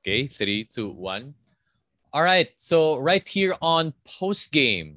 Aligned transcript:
Okay, 0.00 0.24
three, 0.26 0.64
two, 0.64 0.96
one. 0.96 1.36
All 2.12 2.24
right. 2.24 2.48
So 2.56 2.96
right 2.96 3.28
here 3.28 3.54
on 3.60 3.92
post 4.08 4.50
game, 4.50 4.96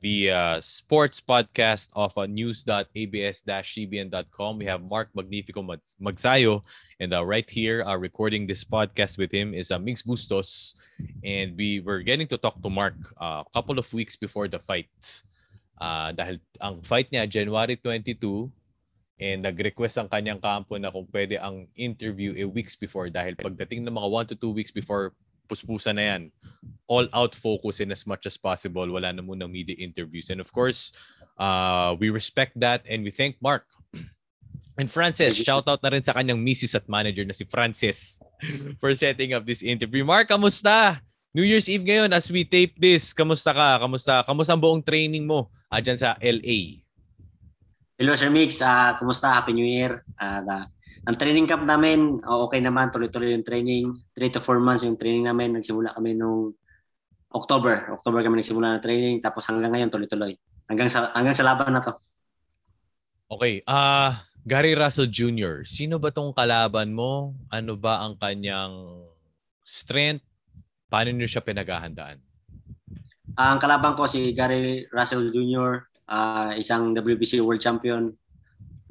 the 0.00 0.32
uh, 0.32 0.60
sports 0.60 1.20
podcast 1.20 1.90
of 1.94 2.18
uh, 2.18 2.26
news.abs-cbn.com. 2.26 4.58
We 4.58 4.64
have 4.64 4.82
Mark 4.82 5.10
Magnifico 5.14 5.62
Magsayo, 6.00 6.64
and 6.98 7.14
uh, 7.14 7.24
right 7.24 7.48
here, 7.48 7.84
uh, 7.84 7.94
recording 7.96 8.48
this 8.48 8.64
podcast 8.64 9.18
with 9.18 9.30
him 9.30 9.54
is 9.54 9.70
uh, 9.70 9.78
Mix 9.78 10.02
Bustos, 10.02 10.74
and 11.22 11.56
we 11.56 11.78
were 11.80 12.02
getting 12.02 12.26
to 12.28 12.38
talk 12.38 12.60
to 12.62 12.70
Mark 12.70 12.94
uh, 13.20 13.44
a 13.46 13.50
couple 13.54 13.78
of 13.78 13.94
weeks 13.94 14.16
before 14.16 14.48
the 14.48 14.58
fight. 14.58 14.90
Uh, 15.78 16.10
dahil 16.12 16.36
ang 16.62 16.82
fight 16.82 17.10
niya 17.10 17.26
January 17.26 17.74
22 17.76 18.50
and 19.22 19.46
nag-request 19.46 20.02
ang 20.02 20.10
kanyang 20.10 20.42
kampo 20.42 20.74
na 20.82 20.90
kung 20.90 21.06
pwede 21.14 21.38
ang 21.38 21.70
interview 21.78 22.34
a 22.34 22.42
weeks 22.42 22.74
before 22.74 23.06
dahil 23.06 23.38
pagdating 23.38 23.86
ng 23.86 23.94
mga 23.94 24.08
1 24.10 24.30
to 24.34 24.36
2 24.50 24.58
weeks 24.58 24.74
before 24.74 25.14
puspusan 25.46 25.94
na 25.94 26.04
yan. 26.10 26.22
All 26.90 27.06
out 27.14 27.38
focus 27.38 27.78
in 27.78 27.94
as 27.94 28.02
much 28.02 28.26
as 28.26 28.34
possible. 28.34 28.84
Wala 28.90 29.14
na 29.14 29.22
muna 29.22 29.46
media 29.46 29.78
interviews. 29.78 30.26
And 30.34 30.42
of 30.42 30.50
course, 30.50 30.90
uh, 31.38 31.94
we 31.94 32.10
respect 32.10 32.58
that 32.58 32.82
and 32.90 33.06
we 33.06 33.14
thank 33.14 33.38
Mark. 33.38 33.62
And 34.80 34.88
Francis, 34.90 35.36
shout 35.36 35.68
out 35.68 35.84
na 35.84 35.92
rin 35.92 36.02
sa 36.02 36.16
kanyang 36.16 36.40
missus 36.40 36.72
at 36.72 36.88
manager 36.88 37.22
na 37.28 37.36
si 37.36 37.44
Francis 37.44 38.16
for 38.80 38.90
setting 38.96 39.36
up 39.36 39.46
this 39.46 39.62
interview. 39.62 40.02
Mark, 40.02 40.32
kamusta? 40.32 40.98
New 41.32 41.44
Year's 41.44 41.68
Eve 41.68 41.84
ngayon 41.84 42.12
as 42.12 42.28
we 42.28 42.44
tape 42.44 42.76
this. 42.80 43.12
Kamusta 43.12 43.52
ka? 43.52 43.80
Kamusta? 43.80 44.24
Kamusta 44.24 44.52
ang 44.56 44.60
buong 44.64 44.84
training 44.84 45.28
mo 45.28 45.52
uh, 45.68 45.80
dyan 45.80 45.96
sa 46.00 46.16
LA? 46.20 46.81
Hello 48.02 48.18
Sir 48.18 48.34
Mix, 48.34 48.58
uh, 48.58 48.98
kumusta? 48.98 49.30
Happy 49.30 49.54
New 49.54 49.62
Year. 49.62 50.02
Uh, 50.18 50.66
ang 51.06 51.14
training 51.14 51.46
camp 51.46 51.62
namin, 51.62 52.18
oh, 52.26 52.50
okay 52.50 52.58
naman, 52.58 52.90
tuloy-tuloy 52.90 53.30
yung 53.30 53.46
training. 53.46 53.94
3 54.18 54.26
to 54.26 54.42
4 54.42 54.58
months 54.58 54.82
yung 54.82 54.98
training 54.98 55.30
namin. 55.30 55.54
Nagsimula 55.54 55.94
kami 55.94 56.18
nung 56.18 56.50
October. 57.30 57.94
October 57.94 58.26
kami 58.26 58.42
nagsimula 58.42 58.74
ng 58.74 58.82
training 58.82 59.22
tapos 59.22 59.46
hanggang 59.46 59.70
ngayon 59.70 59.86
tuloy-tuloy. 59.86 60.34
Hanggang 60.66 60.90
sa 60.90 61.14
hanggang 61.14 61.38
sa 61.38 61.46
laban 61.46 61.78
na 61.78 61.78
to. 61.78 61.94
Okay. 63.30 63.62
Ah, 63.70 63.78
uh, 63.78 64.10
Gary 64.42 64.74
Russell 64.74 65.06
Jr. 65.06 65.62
Sino 65.62 66.02
ba 66.02 66.10
tong 66.10 66.34
kalaban 66.34 66.90
mo? 66.90 67.38
Ano 67.54 67.78
ba 67.78 68.02
ang 68.02 68.18
kanyang 68.18 68.98
strength? 69.62 70.26
Paano 70.90 71.14
niyo 71.14 71.30
siya 71.30 71.46
pinaghahandaan? 71.46 72.18
Ang 73.38 73.58
kalaban 73.62 73.94
ko 73.94 74.10
si 74.10 74.34
Gary 74.34 74.90
Russell 74.90 75.30
Jr., 75.30 75.91
uh, 76.12 76.52
isang 76.60 76.92
WBC 76.92 77.40
World 77.40 77.64
Champion, 77.64 78.12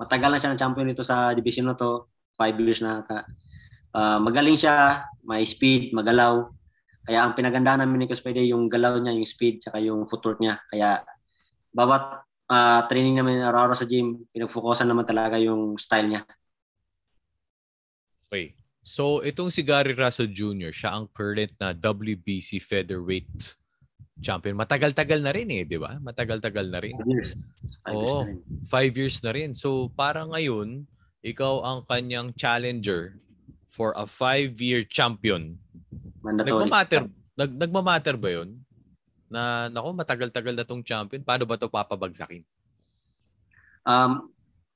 matagal 0.02 0.30
na 0.34 0.40
siya 0.42 0.52
ng 0.52 0.60
champion 0.60 0.90
dito 0.90 1.06
sa 1.06 1.38
division 1.38 1.70
na 1.70 1.78
to. 1.78 2.10
Five 2.34 2.58
years 2.58 2.82
na 2.82 3.06
ata. 3.06 3.30
Uh, 3.94 4.18
magaling 4.18 4.58
siya, 4.58 5.06
may 5.22 5.46
speed, 5.46 5.94
magalaw. 5.94 6.50
Kaya 7.06 7.22
ang 7.22 7.38
pinagandaan 7.38 7.86
namin 7.86 8.06
ni 8.06 8.08
Cospede 8.10 8.42
yung 8.50 8.66
galaw 8.66 8.98
niya, 8.98 9.14
yung 9.14 9.30
speed, 9.30 9.62
saka 9.62 9.78
yung 9.78 10.10
footwork 10.10 10.42
niya. 10.42 10.58
Kaya 10.74 11.06
bawat 11.70 12.26
uh, 12.50 12.82
training 12.90 13.22
namin 13.22 13.46
araw-araw 13.46 13.78
sa 13.78 13.86
gym, 13.86 14.26
pinag-focusan 14.34 14.90
naman 14.90 15.06
talaga 15.06 15.38
yung 15.38 15.78
style 15.78 16.10
niya. 16.10 16.22
Okay. 18.26 18.58
So, 18.82 19.22
itong 19.22 19.54
si 19.54 19.62
Gary 19.62 19.94
Russell 19.94 20.34
Jr., 20.34 20.74
siya 20.74 20.98
ang 20.98 21.06
current 21.14 21.54
na 21.62 21.70
WBC 21.78 22.58
featherweight 22.58 23.61
champion. 24.20 24.60
Matagal-tagal 24.60 25.24
na 25.24 25.32
rin 25.32 25.48
eh, 25.54 25.64
di 25.64 25.80
ba? 25.80 25.96
Matagal-tagal 26.02 26.68
na 26.68 26.80
rin. 26.84 26.98
Five 27.00 27.12
years. 27.12 27.32
Five 27.86 27.96
Oo, 27.96 28.02
years 28.02 28.12
na 28.12 28.26
rin. 28.28 28.38
five 28.68 28.94
years 28.98 29.18
na 29.24 29.32
rin. 29.32 29.50
So, 29.56 29.88
para 29.96 30.28
ngayon, 30.28 30.84
ikaw 31.22 31.64
ang 31.64 31.80
kanyang 31.88 32.36
challenger 32.36 33.16
for 33.72 33.96
a 33.96 34.04
five-year 34.04 34.84
champion. 34.84 35.56
Mandatory. 36.20 36.68
Nagmamatter, 36.68 37.02
nag, 37.40 37.52
nagmamatter 37.56 38.16
ba 38.20 38.30
yun? 38.42 38.50
Na, 39.32 39.72
nako, 39.72 39.96
matagal-tagal 39.96 40.54
na 40.60 40.68
tong 40.68 40.84
champion. 40.84 41.24
Paano 41.24 41.48
ba 41.48 41.56
to 41.56 41.72
papabagsakin? 41.72 42.44
Um, 43.88 44.28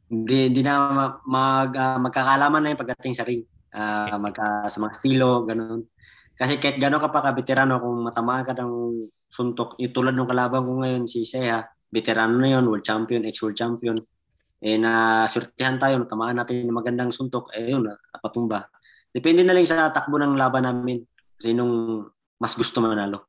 hindi, 0.08 0.48
hindi 0.48 0.62
na 0.64 1.12
mag, 1.28 1.76
uh, 1.76 2.00
magkakalaman 2.00 2.62
na 2.64 2.72
yung 2.72 2.82
pagdating 2.82 3.14
sa 3.18 3.28
ring. 3.28 3.44
Uh, 3.76 4.16
magka, 4.16 4.72
sa 4.72 4.80
mga 4.80 4.96
estilo, 4.96 5.44
ganun. 5.44 5.84
Kasi 6.36 6.60
kahit 6.60 6.80
gano'n 6.80 7.04
ka 7.04 7.10
pa 7.12 7.24
ka-veterano, 7.24 7.80
kung 7.80 8.08
matamaan 8.08 8.44
ka 8.48 8.56
ng 8.56 9.08
suntok. 9.36 9.76
Yung 9.84 9.92
tulad 9.92 10.16
ng 10.16 10.32
kalaban 10.32 10.64
ko 10.64 10.72
ngayon, 10.80 11.04
si 11.12 11.28
Seha, 11.28 11.68
veterano 11.92 12.40
na 12.40 12.56
yun, 12.56 12.66
world 12.72 12.88
champion, 12.88 13.28
ex-world 13.28 13.60
champion. 13.60 14.00
Eh 14.64 14.80
na 14.80 15.24
surtihan 15.28 15.76
tayo, 15.76 16.00
natamaan 16.00 16.40
natin 16.40 16.64
ng 16.64 16.72
magandang 16.72 17.12
suntok, 17.12 17.52
eh 17.52 17.76
yun, 17.76 17.84
napatumba. 17.84 18.72
Depende 19.12 19.44
na 19.44 19.52
lang 19.52 19.68
sa 19.68 19.92
takbo 19.92 20.16
ng 20.16 20.40
laban 20.40 20.64
namin. 20.64 21.04
Sinong 21.40 22.04
mas 22.40 22.56
gusto 22.56 22.80
manalo. 22.80 23.28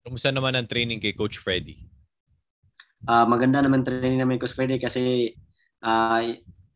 Kumusta 0.00 0.32
naman 0.32 0.56
ang 0.56 0.64
training 0.68 1.00
kay 1.00 1.12
Coach 1.12 1.40
Freddy? 1.40 1.76
Uh, 3.04 3.24
maganda 3.24 3.60
naman 3.64 3.84
training 3.84 4.20
namin 4.20 4.40
Coach 4.40 4.56
Freddy 4.56 4.76
kasi 4.76 5.32
uh, 5.84 6.20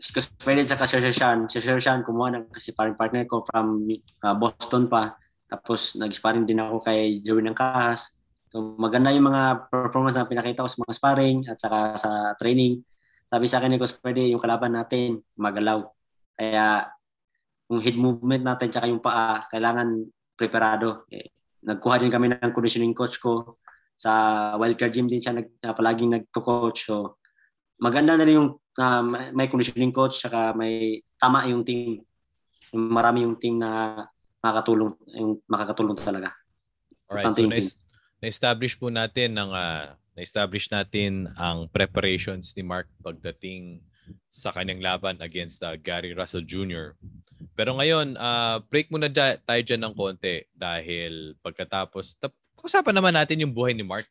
si 0.00 0.08
Coach 0.12 0.32
Freddy 0.40 0.64
sa 0.64 0.80
Sir 0.84 1.04
Sean, 1.12 1.48
si 1.48 1.60
Sir 1.60 1.80
Sean 1.80 2.04
kumuha 2.04 2.32
ng 2.36 2.52
kasi 2.52 2.72
parang 2.72 2.96
partner 2.96 3.24
ko 3.28 3.44
from 3.48 3.84
uh, 4.24 4.36
Boston 4.36 4.88
pa. 4.88 5.16
Tapos 5.48 5.96
nag-sparring 5.96 6.48
din 6.48 6.60
ako 6.60 6.80
kay 6.84 7.20
Joey 7.20 7.44
ng 7.44 7.56
Kahas. 7.56 8.16
So 8.54 8.78
maganda 8.78 9.10
yung 9.10 9.26
mga 9.26 9.66
performance 9.66 10.14
na 10.14 10.30
pinakita 10.30 10.62
ko 10.62 10.70
sa 10.70 10.78
mga 10.86 10.94
sparring 10.94 11.38
at 11.50 11.58
saka 11.58 11.78
sa 11.98 12.10
training. 12.38 12.86
Sabi 13.26 13.50
sa 13.50 13.58
akin 13.58 13.74
ni 13.74 13.82
Coach 13.82 13.98
Freddy, 13.98 14.30
yung 14.30 14.38
kalaban 14.38 14.78
natin, 14.78 15.18
magalaw. 15.34 15.82
Kaya 16.38 16.86
yung 17.66 17.82
head 17.82 17.98
movement 17.98 18.46
natin 18.46 18.70
tsaka 18.70 18.86
yung 18.86 19.02
paa, 19.02 19.42
kailangan 19.50 20.06
preparado. 20.38 21.02
Eh, 21.10 21.34
nagkuha 21.66 21.98
din 21.98 22.14
kami 22.14 22.30
ng 22.30 22.54
conditioning 22.54 22.94
coach 22.94 23.18
ko. 23.18 23.58
Sa 23.98 24.54
wildcard 24.54 24.94
gym 24.94 25.10
din 25.10 25.18
siya 25.18 25.34
nag, 25.34 25.50
uh, 25.58 25.74
palaging 25.74 26.14
nagko-coach. 26.14 26.86
So, 26.86 27.18
maganda 27.82 28.14
na 28.14 28.22
rin 28.22 28.38
yung 28.38 28.54
uh, 28.54 29.02
may 29.34 29.50
conditioning 29.50 29.90
coach 29.90 30.22
tsaka 30.22 30.54
may 30.54 31.02
tama 31.18 31.42
yung 31.50 31.66
team. 31.66 32.06
Marami 32.70 33.26
yung 33.26 33.34
team 33.34 33.58
na 33.58 33.98
makakatulong 34.38 34.94
yung 35.18 35.42
makakatulong 35.50 35.98
talaga. 35.98 36.30
Alright, 37.10 37.34
so 37.34 37.42
nice, 37.50 37.74
na-establish 38.24 38.80
po 38.80 38.88
natin 38.88 39.36
ng 39.36 39.52
uh, 39.52 39.92
na-establish 40.16 40.72
natin 40.72 41.28
ang 41.36 41.68
preparations 41.68 42.56
ni 42.56 42.64
Mark 42.64 42.88
pagdating 43.04 43.84
sa 44.32 44.48
kanyang 44.48 44.80
laban 44.80 45.20
against 45.20 45.60
uh, 45.60 45.76
Gary 45.76 46.16
Russell 46.16 46.40
Jr. 46.40 46.96
Pero 47.52 47.76
ngayon, 47.76 48.16
uh, 48.16 48.64
break 48.72 48.88
muna 48.88 49.12
da- 49.12 49.36
tayo 49.36 49.60
dyan 49.60 49.84
ng 49.84 49.92
konti 49.92 50.48
dahil 50.56 51.36
pagkatapos, 51.44 52.16
tap- 52.16 52.36
usapan 52.64 52.96
naman 52.96 53.12
natin 53.12 53.44
yung 53.44 53.52
buhay 53.52 53.76
ni 53.76 53.84
Mark 53.84 54.08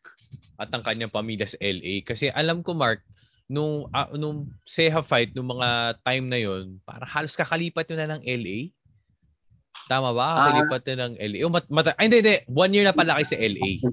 at 0.62 0.70
ang 0.70 0.86
kanyang 0.86 1.10
pamilya 1.10 1.50
sa 1.50 1.58
LA. 1.58 2.06
Kasi 2.06 2.30
alam 2.30 2.62
ko, 2.62 2.78
Mark, 2.78 3.02
nung, 3.50 3.90
uh, 3.90 4.10
nung 4.14 4.46
Seha 4.62 5.02
fight, 5.02 5.34
nung 5.34 5.50
mga 5.50 5.98
time 6.06 6.26
na 6.30 6.40
yon 6.40 6.78
para 6.86 7.10
halos 7.10 7.34
kakalipat 7.34 7.90
yun 7.90 8.00
na 8.06 8.14
ng 8.14 8.22
LA. 8.22 8.70
Tama 9.92 10.16
ba? 10.16 10.28
Kakalipat 10.40 10.84
uh, 10.84 10.88
na 10.96 11.04
ng 11.12 11.16
LA. 11.20 11.40
Oh, 11.44 11.52
mat, 11.52 11.66
mat, 11.68 11.92
ay, 12.00 12.08
hindi, 12.08 12.24
hindi. 12.24 12.36
One 12.48 12.72
year 12.72 12.86
na 12.88 12.96
pala 12.96 13.20
kayo 13.20 13.28
sa 13.28 13.40
LA 13.40 13.84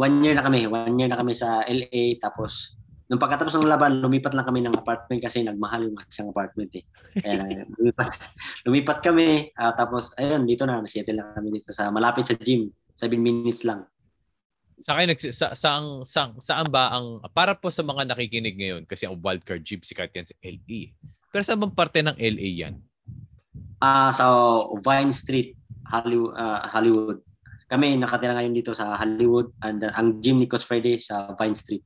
one 0.00 0.24
year 0.24 0.32
na 0.32 0.44
kami. 0.44 0.64
One 0.64 0.96
year 0.96 1.12
na 1.12 1.20
kami 1.20 1.36
sa 1.36 1.60
LA. 1.68 2.16
Tapos, 2.16 2.72
nung 3.12 3.20
pagkatapos 3.20 3.52
ng 3.60 3.68
laban, 3.68 4.00
lumipat 4.00 4.32
lang 4.32 4.48
kami 4.48 4.64
ng 4.64 4.72
apartment 4.72 5.20
kasi 5.20 5.44
nagmahal 5.44 5.84
yung 5.84 5.96
isang 6.08 6.32
apartment 6.32 6.72
eh. 6.80 6.84
Kaya 7.20 7.68
lumipat, 7.76 8.08
lumipat 8.64 8.98
kami. 9.04 9.52
Uh, 9.52 9.72
tapos, 9.76 10.16
ayun, 10.16 10.48
dito 10.48 10.64
na. 10.64 10.80
Nasettle 10.80 11.20
lang 11.20 11.36
kami 11.36 11.60
dito 11.60 11.68
sa 11.76 11.92
malapit 11.92 12.24
sa 12.24 12.34
gym. 12.40 12.72
7 12.96 13.12
minutes 13.20 13.68
lang. 13.68 13.84
Sa 14.80 14.96
kayo, 14.96 15.12
sa, 15.28 15.52
saan, 15.52 16.08
saan, 16.08 16.40
saan 16.40 16.64
ba 16.72 16.88
ang, 16.88 17.20
para 17.36 17.52
po 17.52 17.68
sa 17.68 17.84
mga 17.84 18.08
nakikinig 18.08 18.56
ngayon, 18.56 18.82
kasi 18.88 19.04
ang 19.04 19.20
wildcard 19.20 19.60
gym 19.60 19.84
sikat 19.84 20.08
yan 20.16 20.24
sa 20.24 20.36
LA. 20.40 20.96
Pero 21.28 21.44
saan 21.44 21.60
bang 21.60 21.76
parte 21.76 22.00
ng 22.00 22.16
LA 22.16 22.48
yan? 22.64 22.74
Ah, 23.80 24.08
uh, 24.08 24.10
sa 24.12 24.24
Vine 24.84 25.12
Street, 25.12 25.56
Hollywood. 25.88 26.36
Uh, 26.36 26.60
Hollywood. 26.68 27.18
Kami 27.70 27.96
nakatira 27.96 28.36
ngayon 28.36 28.52
dito 28.52 28.76
sa 28.76 28.92
Hollywood 28.98 29.56
and 29.64 29.80
uh, 29.86 29.94
ang 29.96 30.20
gym 30.20 30.36
ni 30.36 30.44
Coach 30.44 30.68
Friday 30.68 31.00
sa 31.00 31.32
Vine 31.34 31.56
Street. 31.56 31.80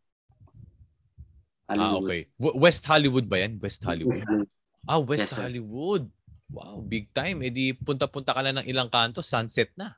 Ah, 1.71 1.79
Hollywood. 1.79 1.95
Ah, 1.95 2.03
okay. 2.03 2.21
W- 2.35 2.57
West 2.59 2.83
Hollywood 2.85 3.27
ba 3.31 3.47
yan? 3.47 3.63
West 3.63 3.81
Hollywood. 3.87 4.11
West 4.11 4.27
Hollywood. 4.27 4.51
Ah, 4.85 5.01
West 5.01 5.33
yes, 5.33 5.39
Hollywood. 5.39 6.05
Wow, 6.53 6.85
big 6.85 7.09
time. 7.15 7.41
Eh 7.41 7.51
di 7.55 7.73
punta-punta 7.73 8.37
ka 8.37 8.43
na 8.45 8.61
ng 8.61 8.67
ilang 8.69 8.91
kanto, 8.93 9.25
sunset 9.25 9.73
na. 9.79 9.97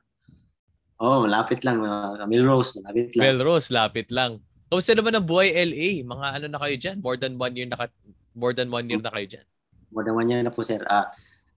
Oh, 0.97 1.25
malapit 1.25 1.61
lang. 1.61 1.81
Uh, 1.83 2.17
Melrose, 2.25 2.73
malapit 2.77 3.13
lang. 3.13 3.21
Melrose, 3.21 3.67
lapit 3.69 4.07
lang. 4.09 4.41
Kamusta 4.67 4.91
naman 4.97 5.13
ang 5.15 5.25
buhay 5.27 5.53
LA? 5.53 6.03
Mga 6.03 6.27
ano 6.39 6.45
na 6.51 6.59
kayo 6.59 6.75
dyan? 6.75 6.97
More 6.99 7.15
than 7.15 7.39
one 7.39 7.53
year 7.55 7.69
na, 7.69 7.77
ka, 7.77 7.85
more 8.33 8.51
than 8.51 8.67
one 8.67 8.85
year 8.89 8.99
na 8.99 9.13
kayo 9.13 9.27
dyan? 9.37 9.45
More 9.93 10.03
than 10.03 10.15
one 10.17 10.27
year 10.27 10.41
na 10.43 10.51
po, 10.51 10.65
sir. 10.65 10.81
Uh, 10.83 11.07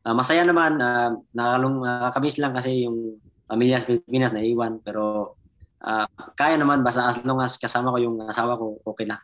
uh, 0.06 0.14
masaya 0.14 0.44
naman. 0.47 0.81
Uh, 0.81 1.20
nakakalung, 1.35 1.82
nakakamiss 1.82 2.38
lang 2.38 2.52
kasi 2.55 2.85
yung 2.87 3.19
pamilya 3.50 3.82
sa 3.82 3.88
Pilipinas 3.91 4.31
na 4.31 4.47
iwan 4.47 4.79
pero 4.79 5.35
uh, 5.82 6.06
kaya 6.38 6.55
naman 6.55 6.87
basta 6.87 7.11
as 7.11 7.19
long 7.26 7.43
as 7.43 7.58
kasama 7.58 7.91
ko 7.91 7.99
yung 7.99 8.17
asawa 8.23 8.55
ko 8.55 8.79
okay 8.87 9.11
na 9.11 9.19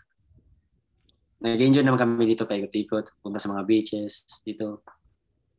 nag-enjoy 1.39 1.87
naman 1.87 2.03
kami 2.03 2.35
dito 2.35 2.43
paikot-ikot 2.43 3.23
punta 3.23 3.39
sa 3.39 3.55
mga 3.55 3.63
beaches 3.63 4.27
dito 4.43 4.83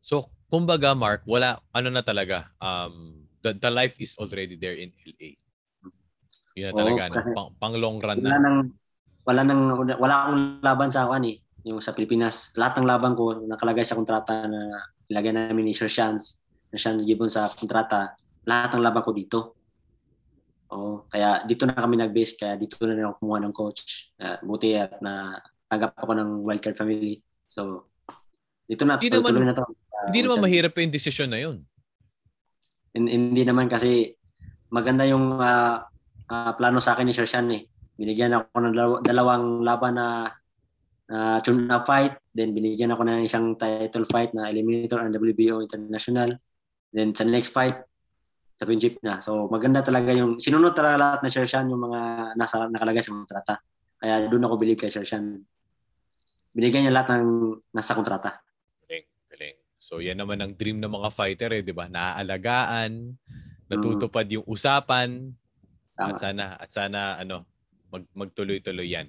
so 0.03 0.27
kumbaga 0.47 0.95
Mark, 0.95 1.23
wala 1.27 1.59
ano 1.75 1.89
na 1.91 2.03
talaga. 2.03 2.51
Um 2.59 3.27
the, 3.43 3.53
the 3.55 3.71
life 3.71 3.99
is 3.99 4.15
already 4.17 4.55
there 4.55 4.75
in 4.75 4.91
LA. 5.03 5.37
Yun 6.57 6.65
na 6.65 6.73
Oo, 6.73 6.79
talaga, 6.79 7.01
no? 7.11 7.15
kasi 7.21 7.29
pang, 7.37 7.49
pang 7.59 7.75
long 7.77 8.01
run 8.01 8.17
Wala 8.23 8.37
na. 8.39 8.41
nang 8.41 8.57
wala 9.27 9.41
nang 9.43 9.61
wala 9.99 10.13
akong 10.25 10.39
laban 10.63 10.89
sa 10.89 11.05
kan 11.05 11.23
eh, 11.27 11.37
yung 11.67 11.83
sa 11.83 11.93
Pilipinas. 11.93 12.55
Lahat 12.57 12.79
ng 12.79 12.87
laban 12.87 13.13
ko 13.13 13.43
nakalagay 13.45 13.83
sa 13.85 13.99
kontrata 13.99 14.47
na 14.47 14.81
ilagay 15.07 15.31
namin 15.31 15.71
ni 15.71 15.73
Sir 15.73 15.87
Shans, 15.87 16.39
na 16.71 16.77
Shans 16.77 17.03
Gibbon 17.03 17.31
sa 17.31 17.47
kontrata. 17.51 18.15
Lahat 18.47 18.75
ng 18.75 18.83
laban 18.83 19.03
ko 19.03 19.11
dito. 19.11 19.39
Oo, 20.67 21.07
kaya 21.07 21.47
dito 21.47 21.63
na 21.63 21.75
kami 21.75 21.95
nag-base 21.95 22.35
kaya 22.35 22.59
dito 22.59 22.75
na 22.83 22.95
rin 22.95 23.07
ako 23.07 23.23
kumuha 23.23 23.39
ng 23.39 23.55
coach. 23.55 24.11
Uh, 24.19 24.35
buti 24.43 24.75
at 24.75 24.99
na 24.99 25.39
tanggap 25.71 25.95
ako 25.95 26.11
ng 26.11 26.29
wildcard 26.43 26.75
family. 26.75 27.23
So 27.47 27.87
dito 28.67 28.83
na 28.83 28.99
Hindi 28.99 29.15
naman- 29.15 29.47
na 29.47 29.55
to. 29.55 29.63
Hindi 30.11 30.19
naman 30.27 30.43
mahirap 30.43 30.75
yung 30.75 30.91
desisyon 30.91 31.31
na 31.31 31.39
yun. 31.39 31.63
Hin- 32.91 33.11
Hindi 33.31 33.47
naman 33.47 33.71
kasi 33.71 34.11
maganda 34.67 35.07
yung 35.07 35.39
ah, 35.39 35.87
ah, 36.27 36.51
plano 36.59 36.83
sa 36.83 36.95
akin 36.95 37.07
ni 37.07 37.15
Sir 37.15 37.27
Shan 37.27 37.47
eh. 37.55 37.63
Binigyan 37.95 38.35
ako 38.35 38.59
ng 38.59 38.73
dalaw- 38.75 39.01
dalawang 39.01 39.63
laban 39.63 39.95
na 39.95 40.35
na 41.07 41.39
tune-up 41.39 41.87
fight, 41.87 42.19
then 42.35 42.51
binigyan 42.51 42.91
ako 42.91 43.07
ng 43.07 43.23
isang 43.23 43.55
title 43.55 44.03
fight 44.11 44.35
na 44.35 44.51
Eliminator 44.51 44.99
and 44.99 45.15
WBO 45.15 45.63
International. 45.63 46.35
Then 46.91 47.15
sa 47.15 47.23
next 47.23 47.55
fight, 47.55 47.75
championship 48.59 48.99
na. 48.99 49.23
So 49.23 49.47
maganda 49.47 49.79
talaga 49.79 50.11
yung, 50.11 50.43
sinunod 50.43 50.75
talaga 50.75 50.99
lahat 50.99 51.19
na 51.23 51.31
Sir 51.31 51.47
Shan 51.47 51.71
yung 51.71 51.79
mga 51.79 52.33
nasa, 52.35 52.67
nakalagay 52.67 52.99
sa 52.99 53.15
kontrata. 53.15 53.55
Kaya 53.97 54.27
doon 54.27 54.45
ako 54.45 54.53
believe 54.59 54.79
kay 54.83 54.91
Sir 54.91 55.07
Shan. 55.07 55.41
Binigyan 56.51 56.89
niya 56.89 56.93
lahat 56.99 57.17
ng 57.17 57.55
nasa 57.71 57.95
kontrata. 57.95 58.43
Galing, 58.83 59.07
galing. 59.31 59.57
So 59.77 60.01
yan 60.03 60.17
naman 60.17 60.41
ang 60.41 60.57
dream 60.57 60.81
ng 60.81 60.89
mga 60.89 61.09
fighter 61.13 61.53
eh, 61.53 61.61
'di 61.61 61.71
ba? 61.71 61.85
Naaalagaan, 61.85 63.13
natutupad 63.69 64.25
yung 64.25 64.45
usapan, 64.49 65.37
Tama. 65.93 66.13
at 66.13 66.17
sana 66.17 66.45
at 66.57 66.69
sana 66.73 66.99
ano, 67.21 67.45
mag 67.93 68.03
magtuloy-tuloy 68.17 68.89
'yan. 68.89 69.07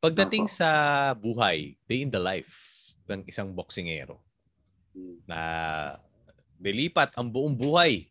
Pagdating 0.00 0.48
Opo. 0.48 0.56
sa 0.56 0.70
buhay, 1.12 1.76
day 1.84 2.00
in 2.02 2.10
the 2.10 2.20
life 2.20 2.92
ng 3.04 3.20
isang 3.28 3.52
boksingero 3.52 4.16
na 5.28 5.40
dilipat 6.56 7.12
ang 7.16 7.28
buong 7.28 7.52
buhay 7.52 8.08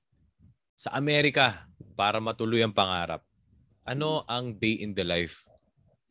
sa 0.77 0.93
Amerika 0.93 1.65
para 1.97 2.21
matuloy 2.21 2.61
ang 2.61 2.73
pangarap. 2.73 3.25
Ano 3.83 4.21
ang 4.29 4.53
day 4.53 4.85
in 4.85 4.93
the 4.93 5.03
life 5.03 5.49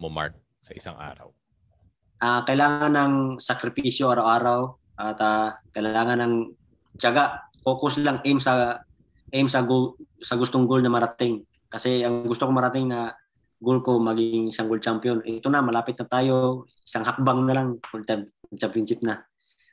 mo, 0.03 0.11
Mark, 0.11 0.35
sa 0.61 0.75
isang 0.75 0.99
araw? 0.99 1.31
ah 2.19 2.43
kailangan 2.43 2.93
ng 2.95 3.15
sakripisyo 3.39 4.11
araw-araw 4.11 4.75
at 4.99 5.19
ah, 5.23 5.55
kailangan 5.71 6.19
ng 6.19 6.35
tiyaga, 6.99 7.47
focus 7.63 8.03
lang 8.03 8.19
aim 8.27 8.43
sa 8.43 8.83
aim 9.31 9.47
sa 9.47 9.63
goal, 9.63 9.95
sa 10.19 10.35
gustong 10.35 10.67
goal 10.67 10.83
na 10.83 10.91
marating. 10.91 11.47
Kasi 11.71 12.03
ang 12.03 12.27
gusto 12.27 12.49
ko 12.49 12.51
marating 12.51 12.91
na 12.91 13.15
goal 13.59 13.83
ko 13.83 13.99
maging 13.99 14.55
isang 14.55 14.71
world 14.71 14.83
champion. 14.83 15.19
Ito 15.23 15.51
na 15.51 15.63
malapit 15.63 15.99
na 15.99 16.07
tayo, 16.07 16.67
isang 16.83 17.03
hakbang 17.03 17.43
na 17.47 17.55
lang 17.55 17.69
world 17.91 18.07
champ- 18.07 18.33
championship 18.55 19.03
na. 19.03 19.27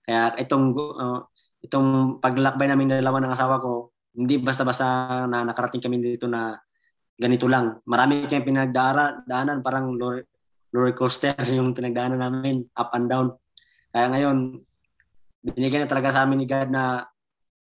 Kaya 0.05 0.33
itong 0.41 0.73
ah, 0.97 1.21
itong 1.65 2.19
paglakbay 2.21 2.69
namin 2.69 2.97
dalawa 2.97 3.21
ng 3.21 3.33
asawa 3.33 3.61
ko, 3.61 3.93
hindi 4.17 4.41
basta-basta 4.41 5.25
na 5.29 5.45
nakarating 5.45 5.81
kami 5.81 6.01
dito 6.01 6.25
na 6.25 6.57
ganito 7.15 7.45
lang. 7.45 7.79
Marami 7.85 8.25
kayong 8.27 8.47
pinagdaanan, 8.47 9.25
daanan 9.25 9.63
parang 9.63 9.95
roller 9.95 10.95
coaster 10.97 11.35
yung 11.57 11.73
pinagdaanan 11.77 12.19
namin, 12.19 12.65
up 12.75 12.91
and 12.97 13.07
down. 13.07 13.27
Kaya 13.93 14.11
ngayon, 14.11 14.37
binigyan 15.45 15.85
na 15.85 15.91
talaga 15.91 16.11
sa 16.11 16.25
amin 16.25 16.43
ni 16.43 16.47
God 16.49 16.69
na 16.73 17.05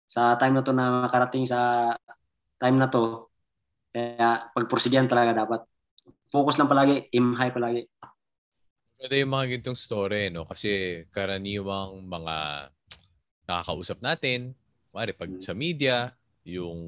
sa 0.06 0.38
time 0.38 0.54
na 0.54 0.62
to 0.62 0.72
na 0.72 1.06
makarating 1.06 1.44
sa 1.44 1.92
time 2.56 2.78
na 2.78 2.88
to, 2.88 3.28
kaya 3.92 4.48
pagpursigyan 4.54 5.10
talaga 5.10 5.44
dapat. 5.44 5.60
Focus 6.26 6.58
lang 6.58 6.66
palagi, 6.66 7.06
aim 7.14 7.34
high 7.38 7.54
palagi. 7.54 7.86
Ganda 8.96 9.14
yung 9.14 9.32
mga 9.32 9.46
gintong 9.58 9.78
story, 9.78 10.32
no? 10.32 10.48
Kasi 10.48 11.04
karaniwang 11.12 12.02
mga 12.02 12.36
nakakausap 13.46 14.02
natin, 14.02 14.56
pare 14.90 15.12
pag 15.12 15.30
Mm. 15.30 15.42
sa 15.44 15.52
media, 15.52 15.96
yung 16.42 16.78